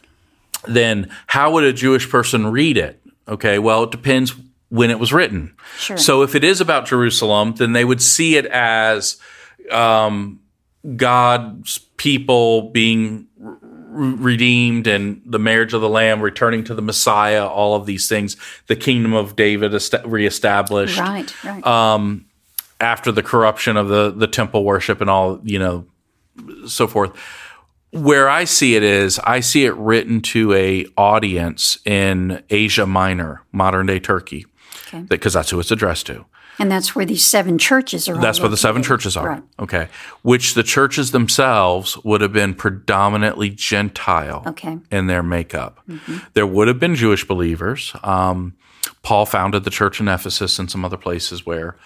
[0.66, 3.00] then how would a Jewish person read it?
[3.28, 4.34] Okay, well, it depends
[4.70, 5.56] when it was written.
[5.78, 5.98] Sure.
[5.98, 9.18] So if it is about Jerusalem, then they would see it as
[9.70, 10.40] um,
[10.96, 13.28] God's people being
[13.98, 18.38] redeemed and the marriage of the lamb returning to the messiah all of these things
[18.68, 21.00] the kingdom of david est- reestablished.
[21.00, 21.66] Right right.
[21.66, 22.26] Um,
[22.80, 25.86] after the corruption of the the temple worship and all you know
[26.68, 27.16] so forth.
[27.92, 33.44] Where i see it is i see it written to a audience in asia minor
[33.52, 34.46] modern day turkey
[35.08, 35.40] because okay.
[35.40, 36.26] that's who it's addressed to
[36.60, 38.20] and that's where these seven churches are.
[38.20, 39.28] That's where the seven churches are.
[39.28, 39.44] Right.
[39.60, 39.90] Okay.
[40.22, 44.80] Which the churches themselves would have been predominantly Gentile okay.
[44.92, 45.80] in their makeup.
[45.88, 46.18] Mm-hmm.
[46.34, 47.94] There would have been Jewish believers.
[48.04, 48.56] Um,
[49.04, 51.78] Paul founded the church in Ephesus and some other places where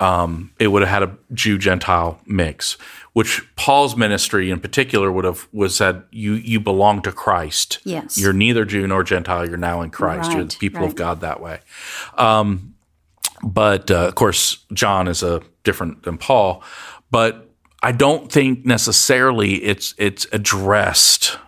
[0.00, 2.76] um, it would have had a Jew Gentile mix,
[3.12, 7.78] which Paul's ministry in particular would have was said you you belong to Christ.
[7.84, 9.48] Yes, you're neither Jew nor Gentile.
[9.48, 10.28] You're now in Christ.
[10.28, 10.88] Right, you're the people right.
[10.88, 11.60] of God that way.
[12.18, 12.74] Um,
[13.42, 16.62] but uh, of course, John is a different than Paul.
[17.10, 17.48] But
[17.82, 21.38] I don't think necessarily it's it's addressed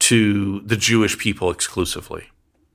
[0.00, 2.28] to the Jewish people exclusively.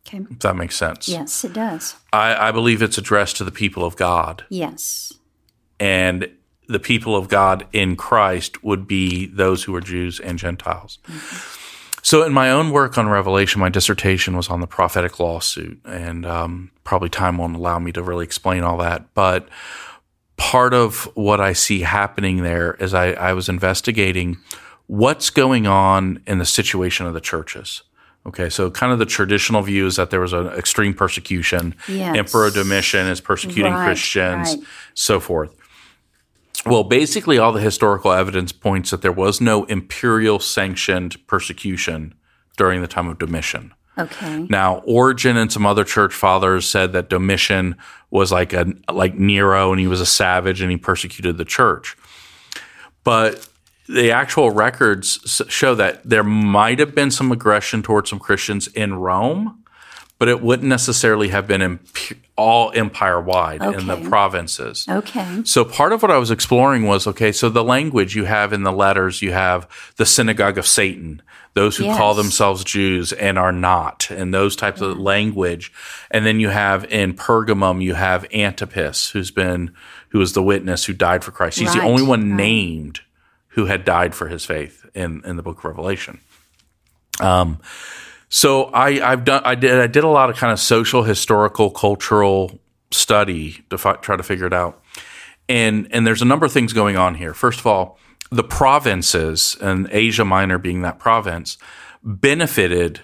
[0.07, 0.25] Okay.
[0.29, 1.09] If that makes sense.
[1.09, 1.95] Yes, it does.
[2.13, 4.45] I, I believe it's addressed to the people of God.
[4.49, 5.13] Yes.
[5.79, 6.29] And
[6.67, 10.99] the people of God in Christ would be those who are Jews and Gentiles.
[11.07, 11.63] Mm-hmm.
[12.03, 16.25] So, in my own work on Revelation, my dissertation was on the prophetic lawsuit, and
[16.25, 19.13] um, probably time won't allow me to really explain all that.
[19.13, 19.49] But
[20.37, 24.37] part of what I see happening there is I, I was investigating
[24.85, 27.81] what's going on in the situation of the churches.
[28.27, 31.73] Okay, so kind of the traditional view is that there was an extreme persecution.
[31.87, 32.17] Yes.
[32.17, 34.63] Emperor Domitian is persecuting right, Christians, right.
[34.93, 35.55] so forth.
[36.65, 42.15] Well, basically, all the historical evidence points that there was no imperial sanctioned persecution
[42.57, 43.73] during the time of Domitian.
[43.97, 44.45] Okay.
[44.49, 47.75] Now, Origen and some other church fathers said that Domitian
[48.11, 51.97] was like a like Nero and he was a savage and he persecuted the church.
[53.03, 53.47] But
[53.87, 58.95] the actual records show that there might have been some aggression towards some Christians in
[58.95, 59.63] Rome,
[60.19, 63.79] but it wouldn't necessarily have been imp- all empire wide okay.
[63.79, 64.85] in the provinces.
[64.89, 65.41] Okay.
[65.45, 68.63] So part of what I was exploring was okay, so the language you have in
[68.63, 71.21] the letters, you have the synagogue of Satan,
[71.53, 71.97] those who yes.
[71.97, 74.89] call themselves Jews and are not, and those types yeah.
[74.89, 75.71] of language.
[76.11, 79.73] And then you have in Pergamum, you have Antipas, who's been,
[80.09, 81.59] who was the witness who died for Christ.
[81.59, 81.81] He's right.
[81.81, 82.37] the only one right.
[82.37, 83.01] named
[83.57, 86.19] who had died for his faith in, in the book of Revelation.
[87.19, 87.59] Um,
[88.29, 91.71] so I, I've done, I did, I did a lot of kind of social, historical,
[91.71, 92.59] cultural
[92.91, 94.83] study to fi- try to figure it out.
[95.49, 97.33] And, and there's a number of things going on here.
[97.33, 97.97] First of all,
[98.29, 101.57] the provinces and Asia Minor being that province
[102.03, 103.01] benefited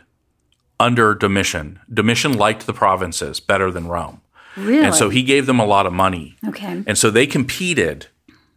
[0.80, 1.80] under Domitian.
[1.92, 4.22] Domitian liked the provinces better than Rome.
[4.56, 4.86] Really?
[4.86, 6.38] And so he gave them a lot of money.
[6.48, 6.84] Okay.
[6.86, 8.06] And so they competed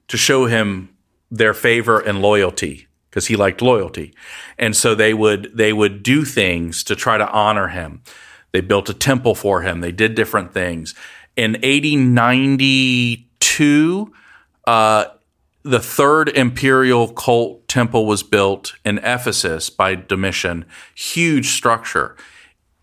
[0.08, 0.90] to show him
[1.30, 4.14] their favor and loyalty because he liked loyalty.
[4.58, 8.02] And so they would they would do things to try to honor him.
[8.52, 9.80] They built a temple for him.
[9.80, 10.94] They did different things.
[11.34, 14.12] In 8092,
[14.66, 15.06] uh,
[15.62, 20.66] the third imperial cult temple was built in Ephesus by Domitian.
[20.94, 22.16] Huge structure.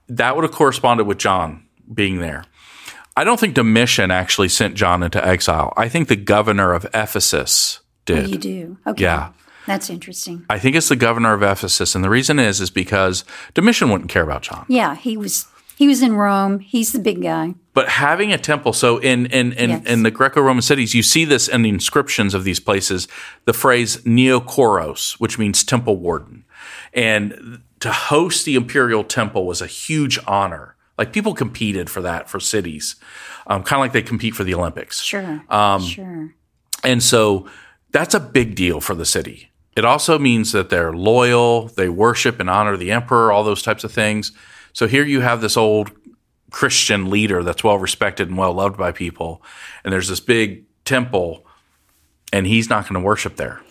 [0.10, 2.44] That would have corresponded with John being there.
[3.16, 5.74] I don't think Domitian actually sent John into exile.
[5.78, 8.26] I think the governor of Ephesus did.
[8.26, 8.78] Oh, you do?
[8.88, 9.04] Okay.
[9.04, 9.32] Yeah.
[9.66, 10.46] That's interesting.
[10.50, 14.10] I think it's the governor of Ephesus, and the reason is is because Domitian wouldn't
[14.10, 14.66] care about John.
[14.68, 16.60] Yeah, he was he was in Rome.
[16.60, 17.56] He's the big guy.
[17.74, 19.86] But having a temple, so in in in, yes.
[19.86, 23.08] in the Greco-Roman cities, you see this in the inscriptions of these places,
[23.46, 26.44] the phrase "neokoros," which means temple warden,
[26.94, 30.76] and to host the imperial temple was a huge honor.
[30.98, 32.98] Like people competed for that for cities,
[33.48, 35.02] um, kind of like they compete for the Olympics.
[35.02, 36.36] Sure, um, sure.
[36.84, 37.48] And so
[37.94, 39.52] that's a big deal for the city.
[39.76, 43.84] It also means that they're loyal, they worship and honor the emperor, all those types
[43.84, 44.34] of things.
[44.74, 45.92] So here you have this old
[46.52, 49.42] Christian leader that's well respected and well loved by people,
[49.84, 51.46] and there's this big temple,
[52.32, 53.62] and he's not going to worship there.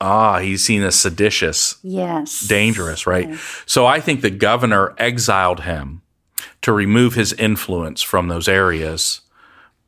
[0.00, 3.28] Ah, he's seen as seditious, yes, dangerous, right?
[3.28, 3.62] Yes.
[3.66, 6.02] So I think the governor exiled him
[6.62, 9.20] to remove his influence from those areas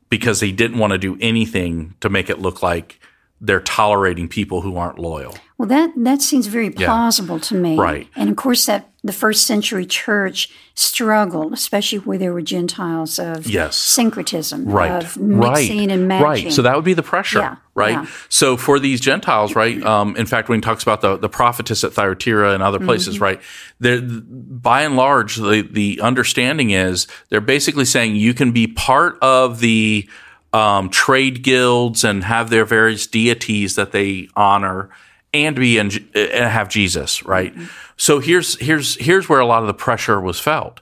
[0.09, 2.99] because he didn't want to do anything to make it look like
[3.41, 5.35] they're tolerating people who aren't loyal.
[5.57, 7.41] Well, that that seems very plausible yeah.
[7.41, 7.77] to me.
[7.77, 8.07] Right.
[8.15, 13.47] And of course, that the first century church struggled, especially where there were Gentiles of
[13.47, 13.77] yes.
[13.77, 14.91] syncretism, right.
[14.91, 15.91] of mixing right.
[15.91, 16.25] and matching.
[16.25, 16.51] Right.
[16.51, 17.55] So that would be the pressure, yeah.
[17.73, 17.91] right?
[17.91, 18.07] Yeah.
[18.27, 19.81] So for these Gentiles, right?
[19.81, 23.15] Um, in fact, when he talks about the, the prophetess at Thyatira and other places,
[23.15, 23.23] mm-hmm.
[23.23, 23.41] right?
[23.79, 29.19] They're, by and large, the, the understanding is they're basically saying you can be part
[29.21, 30.09] of the
[30.51, 34.89] um, trade guilds and have their various deities that they honor–
[35.43, 37.53] and be in, and have Jesus, right?
[37.53, 37.65] Mm-hmm.
[37.97, 40.81] So here's here's here's where a lot of the pressure was felt.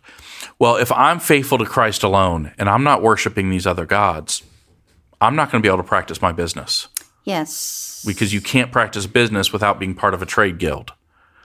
[0.59, 4.43] Well, if I'm faithful to Christ alone and I'm not worshiping these other gods,
[5.19, 6.87] I'm not going to be able to practice my business.
[7.23, 8.03] Yes.
[8.05, 10.93] Because you can't practice business without being part of a trade guild.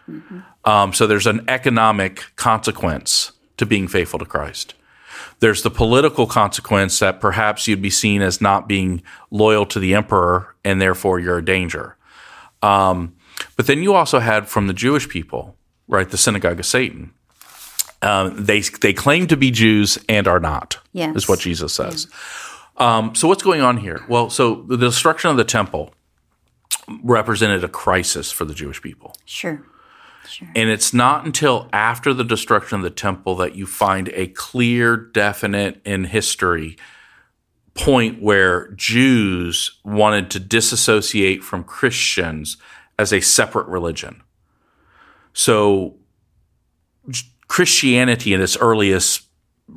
[0.09, 0.41] Mm-hmm.
[0.65, 4.75] Um, so there's an economic consequence to being faithful to Christ.
[5.41, 9.95] There's the political consequence that perhaps you'd be seen as not being loyal to the
[9.95, 11.97] emperor and therefore you're a danger.
[12.63, 13.15] Um,
[13.57, 17.13] but then you also had from the Jewish people, right, the synagogue of Satan.
[18.01, 20.79] Um, they they claim to be Jews and are not.
[20.93, 21.17] Yes.
[21.17, 22.07] is what Jesus says.
[22.79, 22.99] Yeah.
[22.99, 24.05] Um, so what's going on here?
[24.09, 25.93] Well, so the destruction of the temple
[27.03, 29.15] represented a crisis for the Jewish people.
[29.25, 29.65] Sure.
[30.29, 30.49] Sure.
[30.55, 34.97] And it's not until after the destruction of the temple that you find a clear,
[34.97, 36.77] definite in history
[37.79, 42.57] point where Jews wanted to disassociate from Christians
[42.99, 44.23] as a separate religion.
[45.33, 45.95] So
[47.47, 49.23] Christianity in its earliest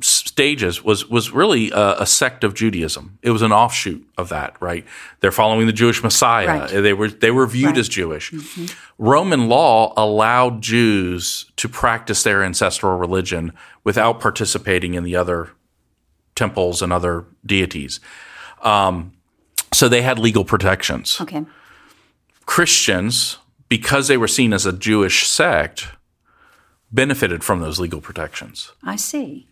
[0.00, 3.18] stages was was really a, a, sect of Judaism.
[3.22, 4.86] It was an offshoot of that, right?
[5.20, 6.60] They're following the Jewish Messiah.
[6.60, 6.70] Right.
[6.70, 7.78] They were they were viewed right.
[7.78, 8.30] as Jewish.
[8.30, 8.66] Mm-hmm.
[8.98, 13.52] Roman law allowed Jews to practice their ancestral religion
[13.84, 15.50] without participating in the other
[16.34, 18.00] temples and other deities.
[18.62, 19.12] Um,
[19.72, 21.20] so they had legal protections.
[21.20, 21.44] Okay.
[22.46, 23.38] Christians,
[23.68, 25.88] because they were seen as a Jewish sect,
[26.90, 28.72] benefited from those legal protections.
[28.84, 29.48] I see.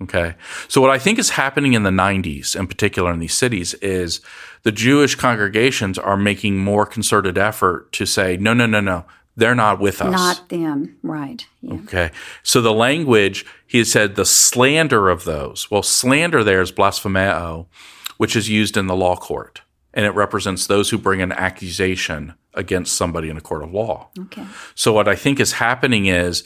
[0.00, 0.34] Okay.
[0.68, 4.20] So what I think is happening in the 90s, in particular in these cities, is
[4.62, 9.06] the Jewish congregations are making more concerted effort to say, no, no, no, no.
[9.38, 10.12] They're not with us.
[10.12, 11.46] Not them, right.
[11.62, 11.74] Yeah.
[11.84, 12.10] Okay.
[12.42, 15.70] So the language, he said the slander of those.
[15.70, 17.68] Well, slander there is blasphemeo,
[18.16, 19.62] which is used in the law court.
[19.94, 24.08] and it represents those who bring an accusation against somebody in a court of law.
[24.18, 24.44] Okay.
[24.74, 26.44] So what I think is happening is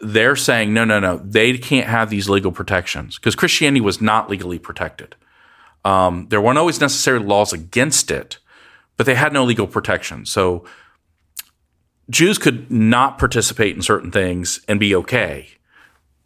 [0.00, 4.30] they're saying no, no, no, they can't have these legal protections because Christianity was not
[4.30, 5.16] legally protected.
[5.84, 8.38] Um, there weren't always necessarily laws against it,
[8.96, 10.24] but they had no legal protection.
[10.26, 10.64] So
[12.10, 15.48] Jews could not participate in certain things and be okay,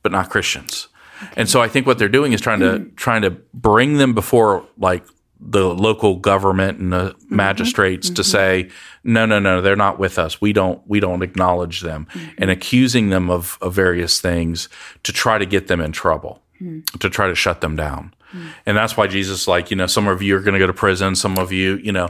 [0.02, 0.88] but not Christians.
[1.22, 1.32] Okay.
[1.36, 2.96] And so I think what they're doing is trying to mm.
[2.96, 5.04] trying to bring them before like
[5.44, 7.36] the local government and the mm-hmm.
[7.36, 8.14] magistrates mm-hmm.
[8.14, 8.70] to say
[9.02, 12.30] no no no they're not with us we don't we don't acknowledge them mm-hmm.
[12.38, 14.68] and accusing them of, of various things
[15.02, 16.84] to try to get them in trouble mm.
[17.00, 18.46] to try to shut them down mm.
[18.66, 20.72] and that's why jesus like you know some of you are going to go to
[20.72, 22.08] prison some of you you know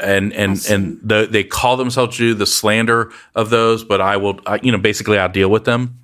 [0.00, 4.40] and and and the, they call themselves Jew, the slander of those, but I will,
[4.46, 6.00] I, you know, basically I deal with them.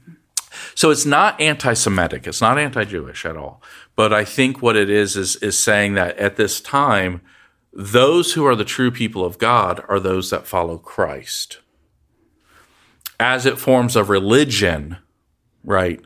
[0.75, 3.63] So it's not anti-Semitic, it's not anti-Jewish at all.
[3.97, 7.21] But I think what it is is is saying that at this time,
[7.73, 11.59] those who are the true people of God are those that follow Christ.
[13.19, 14.97] As it forms a religion,
[15.65, 16.01] right,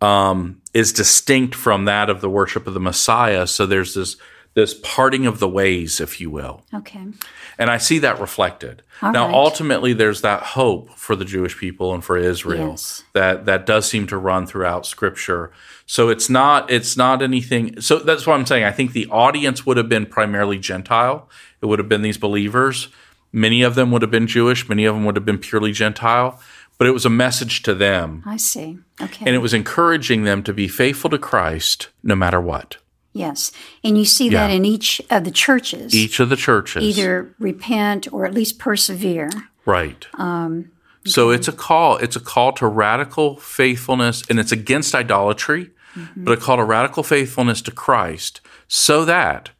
[0.00, 3.46] um, is distinct from that of the worship of the Messiah.
[3.46, 4.16] So there's this
[4.54, 6.62] this parting of the ways, if you will.
[6.72, 7.04] Okay.
[7.58, 8.82] And I see that reflected.
[9.02, 9.34] All now, right.
[9.34, 13.02] ultimately, there's that hope for the Jewish people and for Israel yes.
[13.12, 15.50] that that does seem to run throughout Scripture.
[15.86, 17.80] So it's not it's not anything.
[17.80, 18.64] So that's what I'm saying.
[18.64, 21.28] I think the audience would have been primarily Gentile.
[21.60, 22.88] It would have been these believers.
[23.32, 24.68] Many of them would have been Jewish.
[24.68, 26.40] Many of them would have been purely Gentile.
[26.78, 28.22] But it was a message to them.
[28.24, 28.78] I see.
[29.00, 29.24] Okay.
[29.26, 32.78] And it was encouraging them to be faithful to Christ no matter what.
[33.14, 33.52] Yes.
[33.82, 34.46] And you see yeah.
[34.46, 35.94] that in each of the churches.
[35.94, 36.82] Each of the churches.
[36.82, 39.30] Either repent or at least persevere.
[39.64, 40.06] Right.
[40.14, 40.72] Um.
[41.06, 41.96] So it's a call.
[41.98, 46.24] It's a call to radical faithfulness, and it's against idolatry, mm-hmm.
[46.24, 49.50] but a call to radical faithfulness to Christ so that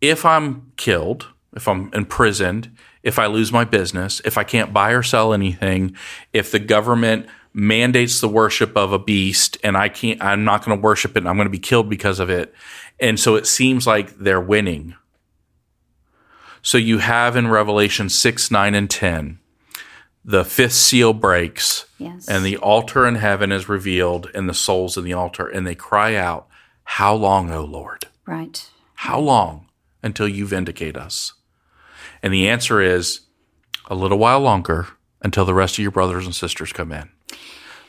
[0.00, 4.92] if I'm killed, if I'm imprisoned, if I lose my business, if I can't buy
[4.92, 5.94] or sell anything,
[6.32, 10.78] if the government mandates the worship of a beast and I can't I'm not going
[10.78, 12.54] to worship it and I'm going to be killed because of it.
[13.00, 14.94] And so it seems like they're winning.
[16.62, 19.38] So you have in Revelation 6, 9 and 10
[20.24, 22.28] the fifth seal breaks yes.
[22.28, 25.74] and the altar in heaven is revealed and the souls in the altar and they
[25.74, 26.46] cry out,
[26.84, 28.68] "How long, O Lord?" Right.
[28.94, 29.66] How long
[30.02, 31.34] until you vindicate us?
[32.22, 33.20] And the answer is
[33.86, 34.88] a little while longer
[35.22, 37.08] until the rest of your brothers and sisters come in.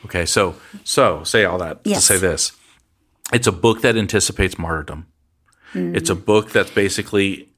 [0.05, 2.07] Okay, so so say all that yes.
[2.07, 2.53] to say this.
[3.32, 5.07] It's a book that anticipates martyrdom.
[5.73, 5.95] Mm.
[5.95, 7.49] It's a book that's basically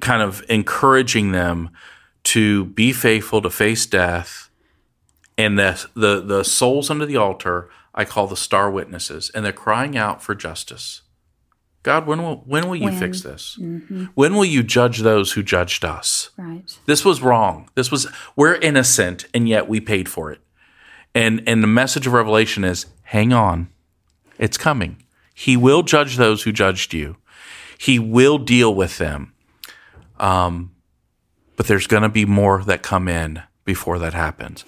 [0.00, 1.70] kind of encouraging them
[2.24, 4.50] to be faithful to face death
[5.38, 9.52] and the the the souls under the altar I call the star witnesses and they're
[9.52, 11.02] crying out for justice.
[11.82, 12.98] God, when will when will you when?
[12.98, 13.58] fix this?
[13.60, 14.06] Mm-hmm.
[14.14, 16.30] When will you judge those who judged us?
[16.36, 16.78] Right.
[16.86, 17.68] This was wrong.
[17.74, 18.06] This was
[18.36, 20.40] we're innocent and yet we paid for it.
[21.14, 23.68] And and the message of Revelation is hang on.
[24.42, 24.96] It's coming.
[25.34, 27.16] He will judge those who judged you.
[27.78, 29.34] He will deal with them.
[30.18, 30.72] Um,
[31.54, 34.64] but there's going to be more that come in before that happens.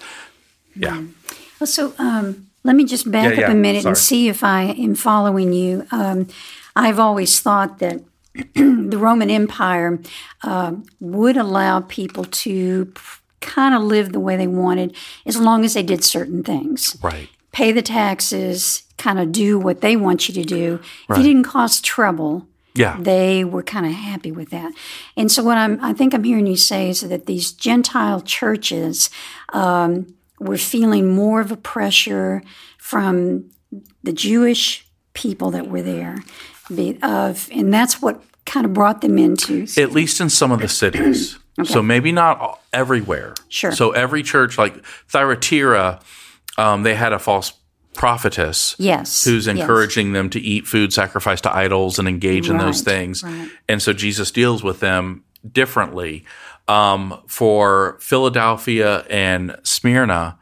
[0.76, 0.98] Yeah.
[0.98, 1.12] Mm.
[1.58, 3.50] Well, so um, let me just back yeah, up yeah.
[3.50, 3.90] a minute Sorry.
[3.90, 5.88] and see if I am following you.
[5.90, 6.28] Um,
[6.76, 8.00] I've always thought that
[8.54, 9.98] the Roman Empire
[10.44, 12.92] uh, would allow people to
[13.40, 14.94] kind of live the way they wanted
[15.26, 16.96] as long as they did certain things.
[17.02, 17.28] Right.
[17.54, 20.80] Pay the taxes, kind of do what they want you to do.
[21.08, 21.18] Right.
[21.18, 22.96] If you didn't cause trouble, yeah.
[23.00, 24.72] they were kind of happy with that.
[25.16, 29.08] And so what I'm, I think I'm hearing you say is that these Gentile churches
[29.52, 32.42] um, were feeling more of a pressure
[32.76, 33.50] from
[34.02, 36.18] the Jewish people that were there,
[37.02, 39.66] of, and that's what kind of brought them into.
[39.76, 41.38] At least in some of the cities.
[41.56, 41.72] Okay.
[41.72, 43.34] So maybe not everywhere.
[43.48, 43.70] Sure.
[43.70, 46.00] So every church, like Thyatira,
[46.58, 47.52] um, they had a false
[47.94, 48.74] prophetess.
[48.78, 49.24] Yes.
[49.24, 50.14] Who's encouraging yes.
[50.14, 53.22] them to eat food sacrificed to idols and engage right, in those things.
[53.22, 53.50] Right.
[53.68, 56.24] And so Jesus deals with them differently.
[56.66, 60.38] Um, for Philadelphia and Smyrna,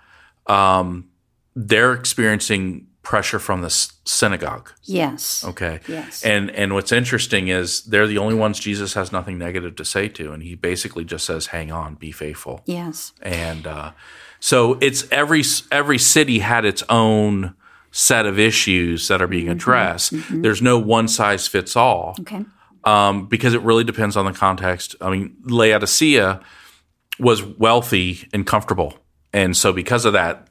[0.46, 1.08] um,
[1.54, 3.70] they're experiencing pressure from the
[4.04, 4.70] synagogue.
[4.84, 5.44] Yes.
[5.44, 5.80] Okay.
[5.88, 6.24] Yes.
[6.24, 10.08] And and what's interesting is they're the only ones Jesus has nothing negative to say
[10.08, 13.12] to, and he basically just says, "Hang on, be faithful." Yes.
[13.20, 13.92] And uh,
[14.42, 17.54] so it's every every city had its own
[17.92, 19.52] set of issues that are being mm-hmm.
[19.52, 20.12] addressed.
[20.12, 20.42] Mm-hmm.
[20.42, 22.16] There's no one size fits all.
[22.18, 22.44] Okay.
[22.82, 24.96] Um, because it really depends on the context.
[25.00, 26.40] I mean, Laodicea
[27.20, 28.98] was wealthy and comfortable.
[29.32, 30.48] And so because of that,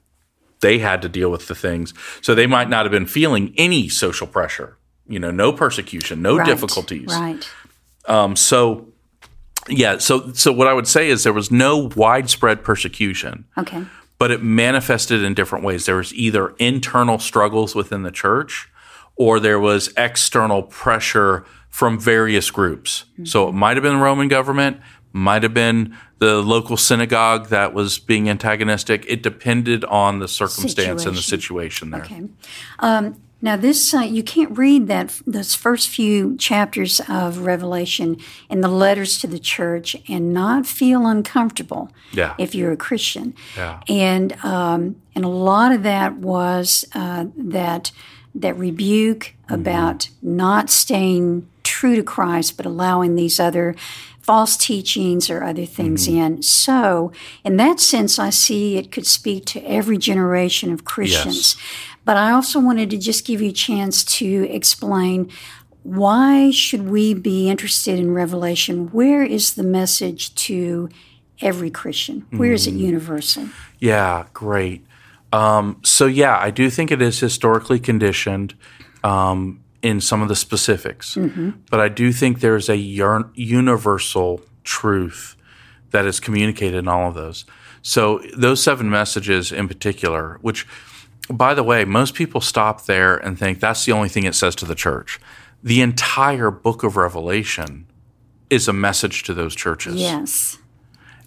[0.61, 1.93] they had to deal with the things.
[2.21, 6.37] So they might not have been feeling any social pressure, you know, no persecution, no
[6.37, 7.09] right, difficulties.
[7.09, 7.45] Right.
[8.05, 8.90] Um, so,
[9.69, 13.45] yeah, so so what I would say is there was no widespread persecution.
[13.57, 13.85] Okay.
[14.17, 15.85] But it manifested in different ways.
[15.85, 18.69] There was either internal struggles within the church,
[19.15, 23.05] or there was external pressure from various groups.
[23.13, 23.25] Mm-hmm.
[23.25, 24.79] So it might have been the Roman government,
[25.11, 29.05] might have been the local synagogue that was being antagonistic.
[29.07, 31.07] It depended on the circumstance situation.
[31.07, 32.03] and the situation there.
[32.03, 32.21] Okay.
[32.79, 38.17] Um, now, this uh, you can't read that those first few chapters of Revelation
[38.49, 41.91] in the letters to the church and not feel uncomfortable.
[42.11, 42.35] Yeah.
[42.37, 43.33] If you're a Christian.
[43.57, 43.81] Yeah.
[43.87, 47.91] And um, and a lot of that was uh, that
[48.35, 49.55] that rebuke mm-hmm.
[49.55, 53.75] about not staying true to Christ, but allowing these other
[54.21, 56.17] false teachings or other things mm-hmm.
[56.17, 56.41] in.
[56.43, 57.11] So,
[57.43, 61.55] in that sense, I see it could speak to every generation of Christians.
[61.55, 61.90] Yes.
[62.03, 65.29] But I also wanted to just give you a chance to explain
[65.83, 68.87] why should we be interested in Revelation?
[68.91, 70.89] Where is the message to
[71.41, 72.25] every Christian?
[72.29, 72.53] Where mm-hmm.
[72.53, 72.79] is it mm-hmm.
[72.79, 73.49] universal?
[73.79, 74.85] Yeah, great.
[75.33, 78.55] Um, so yeah, I do think it is historically conditioned.
[79.03, 81.51] Um, in some of the specifics, mm-hmm.
[81.69, 85.35] but I do think there's a universal truth
[85.91, 87.45] that is communicated in all of those.
[87.81, 90.67] So those seven messages in particular, which
[91.29, 94.55] by the way, most people stop there and think that's the only thing it says
[94.55, 95.19] to the church.
[95.63, 97.85] The entire book of Revelation
[98.49, 99.95] is a message to those churches.
[99.95, 100.57] Yes.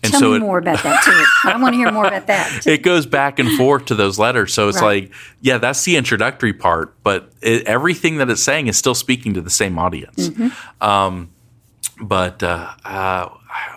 [0.02, 1.48] And Tell so me it, more about that too.
[1.48, 2.66] I want to hear more about that.
[2.66, 5.04] It goes back and forth to those letters, so it's right.
[5.04, 9.32] like, yeah, that's the introductory part, but it, everything that it's saying is still speaking
[9.34, 10.28] to the same audience.
[10.28, 10.86] Mm-hmm.
[10.86, 11.30] Um,
[12.02, 13.28] but uh, uh,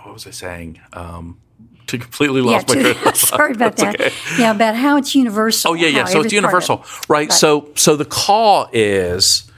[0.04, 0.82] what was I saying?
[0.92, 1.40] Um,
[1.88, 4.00] to completely lost yeah, to, my Sorry about that.
[4.00, 4.14] Okay.
[4.38, 5.72] Yeah, about how it's universal.
[5.72, 6.06] Oh yeah, yeah.
[6.06, 7.32] So it's universal, right?
[7.32, 9.50] So so the call is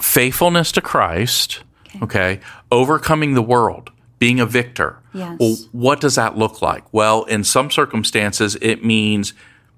[0.00, 1.62] faithfulness to Christ.
[1.96, 2.04] Okay.
[2.04, 4.98] okay, overcoming the world being a victor.
[5.14, 5.36] Yes.
[5.38, 6.84] Well, what does that look like?
[6.92, 9.32] Well, in some circumstances, it means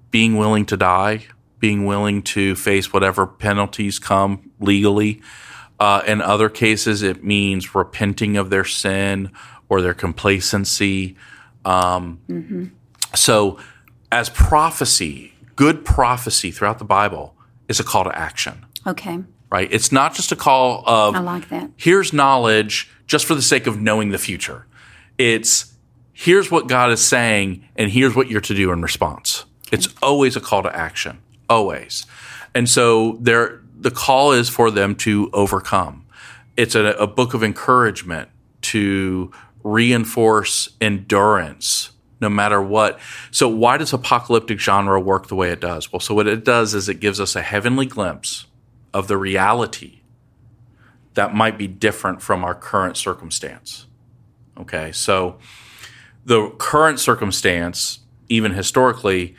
[0.09, 1.25] being willing to die,
[1.59, 5.21] being willing to face whatever penalties come legally.
[5.79, 9.31] Uh, in other cases, it means repenting of their sin
[9.69, 11.15] or their complacency.
[11.65, 12.65] Um, mm-hmm.
[13.15, 13.57] So,
[14.11, 17.35] as prophecy, good prophecy throughout the Bible
[17.67, 18.65] is a call to action.
[18.85, 19.19] Okay.
[19.49, 19.67] Right?
[19.71, 21.71] It's not just a call of, I like that.
[21.75, 24.65] Here's knowledge just for the sake of knowing the future.
[25.17, 25.73] It's
[26.13, 29.45] here's what God is saying, and here's what you're to do in response.
[29.67, 29.77] Okay.
[29.77, 32.05] It's always a call to action, always.
[32.53, 36.05] And so there, the call is for them to overcome.
[36.57, 38.29] It's a, a book of encouragement
[38.61, 39.31] to
[39.63, 41.91] reinforce endurance
[42.21, 42.99] no matter what.
[43.31, 45.91] So, why does apocalyptic genre work the way it does?
[45.91, 48.45] Well, so what it does is it gives us a heavenly glimpse
[48.93, 50.01] of the reality
[51.15, 53.87] that might be different from our current circumstance.
[54.57, 55.39] Okay, so
[56.23, 57.99] the current circumstance,
[58.29, 59.35] even historically,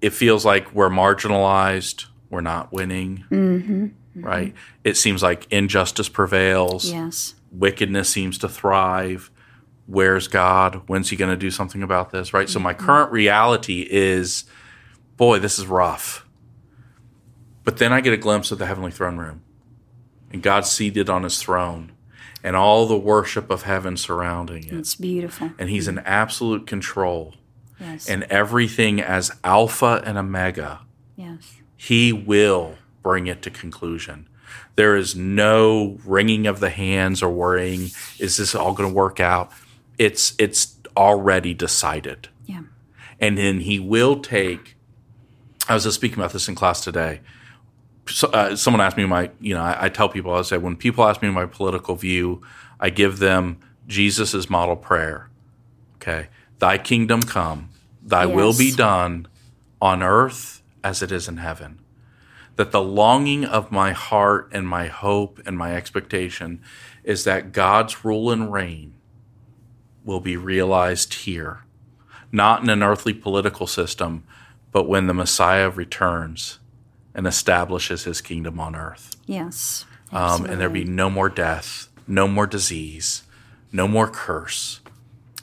[0.00, 4.24] it feels like we're marginalized, we're not winning, mm-hmm, mm-hmm.
[4.24, 4.54] right?
[4.84, 6.90] It seems like injustice prevails.
[6.90, 7.34] Yes.
[7.50, 9.30] Wickedness seems to thrive.
[9.86, 10.82] Where's God?
[10.86, 12.46] When's He going to do something about this, right?
[12.46, 12.52] Mm-hmm.
[12.52, 14.44] So my current reality is,
[15.16, 16.26] boy, this is rough.
[17.64, 19.42] But then I get a glimpse of the heavenly throne room
[20.32, 21.92] and God seated on his throne
[22.42, 24.72] and all the worship of heaven surrounding it.
[24.72, 25.52] It's beautiful.
[25.58, 27.34] And he's in absolute control.
[27.78, 28.08] Yes.
[28.08, 30.80] And everything as Alpha and Omega.
[31.16, 31.56] Yes.
[31.76, 34.28] He will bring it to conclusion.
[34.76, 39.20] There is no wringing of the hands or worrying, is this all going to work
[39.20, 39.52] out?
[39.98, 42.28] It's it's already decided.
[42.46, 42.62] Yeah.
[43.20, 44.76] And then he will take
[45.68, 47.20] I was just speaking about this in class today
[48.08, 50.76] so, uh, someone asked me my, you know, I, I, tell people, I say, when
[50.76, 52.42] people ask me my political view,
[52.80, 55.30] I give them Jesus' model prayer.
[55.96, 56.28] Okay.
[56.58, 57.70] Thy kingdom come,
[58.02, 58.34] thy yes.
[58.34, 59.28] will be done
[59.80, 61.80] on earth as it is in heaven.
[62.56, 66.60] That the longing of my heart and my hope and my expectation
[67.04, 68.94] is that God's rule and reign
[70.04, 71.64] will be realized here,
[72.30, 74.24] not in an earthly political system,
[74.72, 76.58] but when the Messiah returns
[77.14, 79.16] and establishes his kingdom on earth.
[79.26, 79.84] Yes.
[80.10, 83.22] Um, and there be no more death, no more disease,
[83.70, 84.80] no more curse.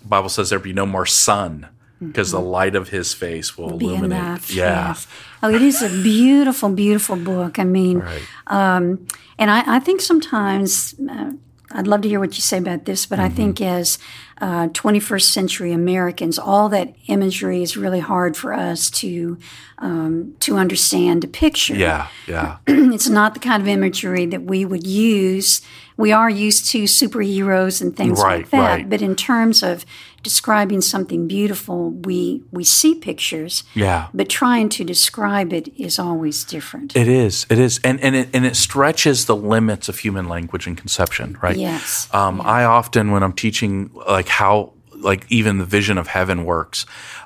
[0.02, 1.68] The Bible says there be no more sun
[2.00, 2.38] because mm-hmm.
[2.38, 4.20] the light of his face will be illuminate.
[4.20, 4.88] Enough, yeah.
[4.90, 5.08] Yes.
[5.44, 7.60] Oh, it is a beautiful, beautiful book.
[7.60, 8.22] I mean, right.
[8.48, 9.08] um,
[9.38, 11.34] and I, I, think sometimes uh,
[11.72, 13.26] I'd love to hear what you say about this, but mm-hmm.
[13.26, 14.00] I think as
[14.42, 19.38] uh, 21st century Americans, all that imagery is really hard for us to
[19.80, 21.76] um, to understand, to picture.
[21.76, 22.58] Yeah, yeah.
[22.68, 25.62] it's not the kind of imagery that we would use.
[25.96, 28.90] We are used to superheroes and things Right, like that, right.
[28.90, 29.86] but in terms of
[30.24, 33.64] describing something beautiful, we we see pictures.
[33.74, 34.08] Yeah.
[34.14, 36.96] But trying to describe it is always different.
[36.96, 37.46] It is.
[37.50, 41.38] It is, and and it and it stretches the limits of human language and conception,
[41.42, 41.58] right?
[41.58, 42.08] Yes.
[42.14, 46.86] Um, I often, when I'm teaching, like how, like even the vision of heaven works.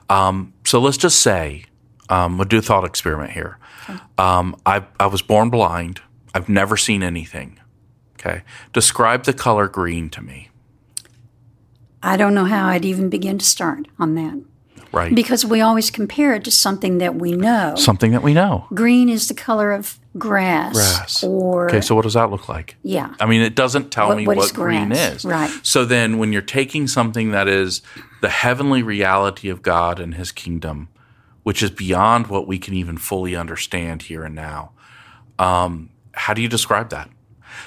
[0.10, 1.66] Um, so let's just say,
[2.10, 3.58] um, we'll do a thought experiment here.
[4.18, 6.01] Um, I I was born blind.
[6.34, 7.60] I've never seen anything.
[8.16, 8.43] Okay.
[8.72, 10.49] Describe the color green to me.
[12.01, 14.41] I don't know how I'd even begin to start on that
[14.91, 15.14] Right.
[15.16, 17.76] because we always compare it to something that we know.
[17.76, 18.66] Something that we know.
[18.74, 21.24] Green is the color of grass, Grass.
[21.24, 21.82] or Okay.
[21.82, 22.76] So what does that look like?
[22.84, 25.26] yeah, I mean, it doesn't tell What- me what what, is green is.
[25.26, 25.51] Right.
[25.64, 27.82] So then, when you're taking something that is
[28.22, 30.89] the heavenly reality of God and His kingdom,
[31.43, 34.72] which is beyond what we can even fully understand here and now,
[35.39, 37.09] um, how do you describe that?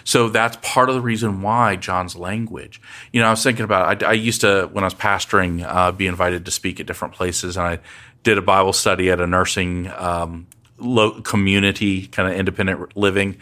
[0.02, 2.80] So that's part of the reason why John's language.
[3.12, 4.02] You know, I was thinking about.
[4.02, 7.14] I, I used to when I was pastoring, uh, be invited to speak at different
[7.14, 7.78] places, and I
[8.24, 10.46] did a Bible study at a nursing um,
[10.78, 13.36] lo- community, kind of independent living,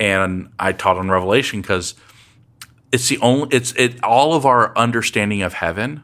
[0.00, 1.94] and I taught on Revelation because
[2.92, 3.48] it's the only.
[3.56, 4.02] It's it.
[4.04, 6.02] All of our understanding of heaven.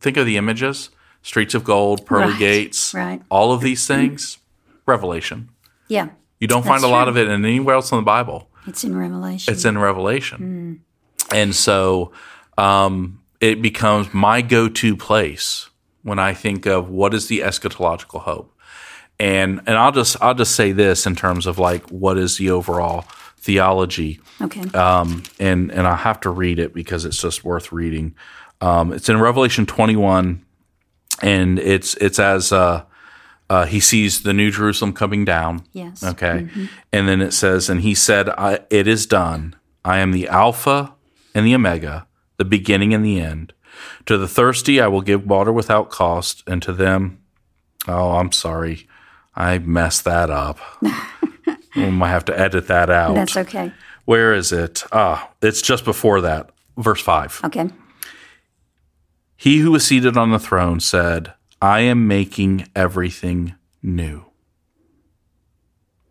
[0.00, 0.90] Think of the images:
[1.22, 3.22] streets of gold, pearly Right, gates, right.
[3.30, 4.38] all of these things.
[4.86, 5.48] Revelation.
[5.88, 8.48] yeah, You don't find a lot of it in anywhere else in the Bible.
[8.68, 9.52] it's in Revelation.
[9.52, 10.80] It's in Revelation.
[11.34, 12.12] And so
[12.56, 15.68] um, it becomes my go to place
[16.04, 18.52] when I think of what is the eschatological hope.
[19.18, 22.50] And and I'll just I'll just say this in terms of like what is the
[22.50, 23.04] overall
[23.38, 24.20] theology.
[24.42, 28.14] okay, Um, and and I have to read it because it's just worth reading.
[28.60, 30.44] Um, it's in Revelation 21,
[31.22, 32.84] and it's it's as uh,
[33.48, 35.62] uh, he sees the New Jerusalem coming down.
[35.72, 36.48] yes, Okay.
[36.92, 39.54] And then it says, and he said, I, It is done.
[39.84, 40.94] I am the Alpha
[41.34, 42.06] and the Omega,
[42.38, 43.52] the beginning and the end.
[44.06, 47.20] To the thirsty, I will give water without cost, and to them,
[47.86, 48.88] oh, I'm sorry.
[49.36, 50.58] I messed that up.
[51.76, 53.14] we might have to edit that out.
[53.14, 53.72] that's okay.
[54.06, 54.84] Where is it?
[54.92, 56.50] Ah, it's just before that.
[56.78, 57.40] Verse 5.
[57.44, 57.68] Okay,
[59.36, 64.24] He who was seated on the throne said, I am making everything new.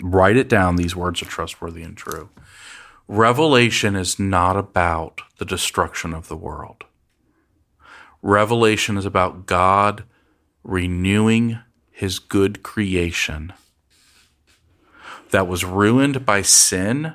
[0.01, 0.75] Write it down.
[0.75, 2.29] These words are trustworthy and true.
[3.07, 6.83] Revelation is not about the destruction of the world.
[8.21, 10.03] Revelation is about God
[10.63, 11.59] renewing
[11.95, 13.53] his good creation
[15.31, 17.13] that was ruined by sin,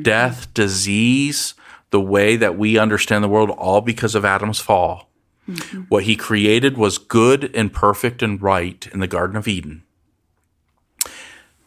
[0.00, 1.52] death, disease,
[1.90, 5.10] the way that we understand the world, all because of Adam's fall.
[5.46, 5.82] Mm-hmm.
[5.90, 9.82] What he created was good and perfect and right in the Garden of Eden.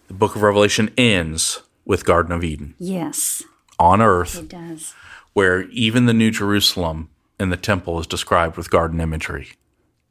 [0.07, 3.43] The book of Revelation ends with Garden of Eden yes,
[3.77, 4.95] on earth, it does.
[5.33, 9.49] where even the New Jerusalem and the temple is described with garden imagery,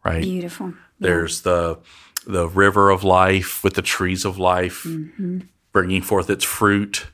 [0.04, 0.22] right?
[0.22, 0.74] Beautiful.
[0.99, 1.78] There's the
[2.26, 4.86] the river of life with the trees of life
[5.72, 7.07] bringing forth its fruit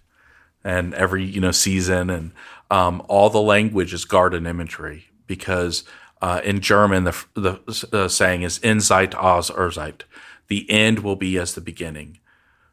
[0.65, 2.33] and every you know season and
[2.71, 5.85] um, all the language is garden imagery because
[6.23, 10.03] uh, in German the the uh, saying is "Endzeit aus Urzeit,"
[10.49, 12.19] the end will be as the beginning.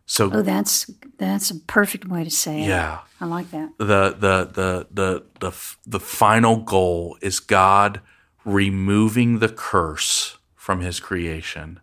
[0.06, 2.68] So Oh, that's that's a perfect way to say it.
[2.68, 3.70] yeah, I like that.
[3.78, 5.52] the the the the the
[5.86, 8.00] the final goal is God
[8.46, 10.38] removing the curse
[10.70, 11.80] from His creation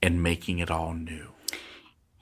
[0.00, 1.32] and making it all new.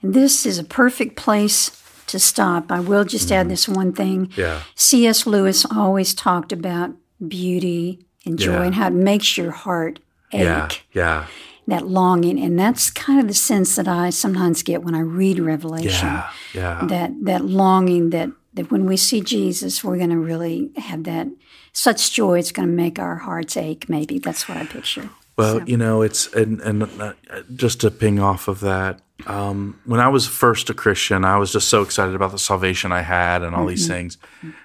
[0.02, 2.72] And this is a perfect place to stop.
[2.72, 3.50] I will just add mm-hmm.
[3.50, 4.32] this one thing.
[4.34, 4.62] Yeah.
[4.74, 5.24] C.S.
[5.24, 6.96] Lewis always talked about
[7.28, 8.64] beauty and joy Yeah.
[8.64, 10.00] and how it makes your heart
[10.32, 10.42] ache.
[10.42, 11.26] Yeah, yeah,
[11.68, 15.38] That longing, and that's kind of the sense that I sometimes get when I read
[15.38, 16.08] Revelation.
[16.08, 16.86] yeah, yeah.
[16.88, 21.28] That that longing that that when we see Jesus, we're going to really have that
[21.72, 22.40] such joy.
[22.40, 23.88] It's going to make our hearts ache.
[23.88, 25.08] Maybe that's what I picture.
[25.36, 27.14] Well, you know, it's and and uh,
[27.54, 31.52] just to ping off of that, um, when I was first a Christian, I was
[31.52, 34.16] just so excited about the salvation I had and all these things.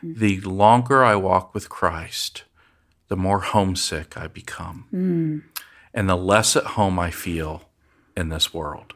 [0.04, 2.44] The longer I walk with Christ,
[3.08, 4.86] the more homesick I become,
[5.94, 7.70] and the less at home I feel
[8.16, 8.94] in this world.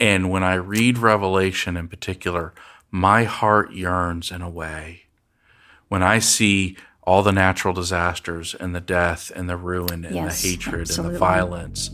[0.00, 2.54] And when I read Revelation in particular,
[2.90, 5.02] my heart yearns in a way.
[5.88, 10.40] When I see all the natural disasters and the death and the ruin and Yes,
[10.42, 11.90] the hatred and the violence,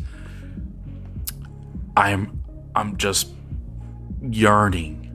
[1.96, 2.42] I'm
[2.74, 3.28] I'm just
[4.22, 5.10] yearning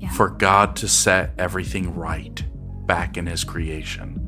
[0.00, 0.10] Yeah.
[0.10, 2.42] for God to set everything right
[2.86, 4.22] back in his creation.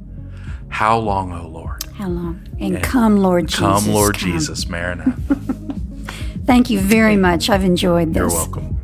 [0.69, 1.85] How long, O Lord?
[1.95, 2.41] How long?
[2.61, 3.61] And, and come, Lord Jesus.
[3.61, 4.31] Come, Lord come.
[4.33, 5.13] Jesus, Maranatha.
[6.45, 7.49] Thank you very much.
[7.49, 8.17] I've enjoyed this.
[8.21, 8.75] You're welcome.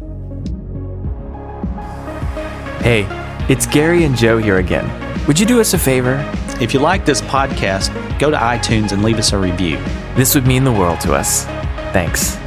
[2.82, 3.06] Hey,
[3.48, 5.03] it's Gary and Joe here again.
[5.26, 6.22] Would you do us a favor?
[6.60, 9.78] If you like this podcast, go to iTunes and leave us a review.
[10.16, 11.46] This would mean the world to us.
[11.94, 12.43] Thanks.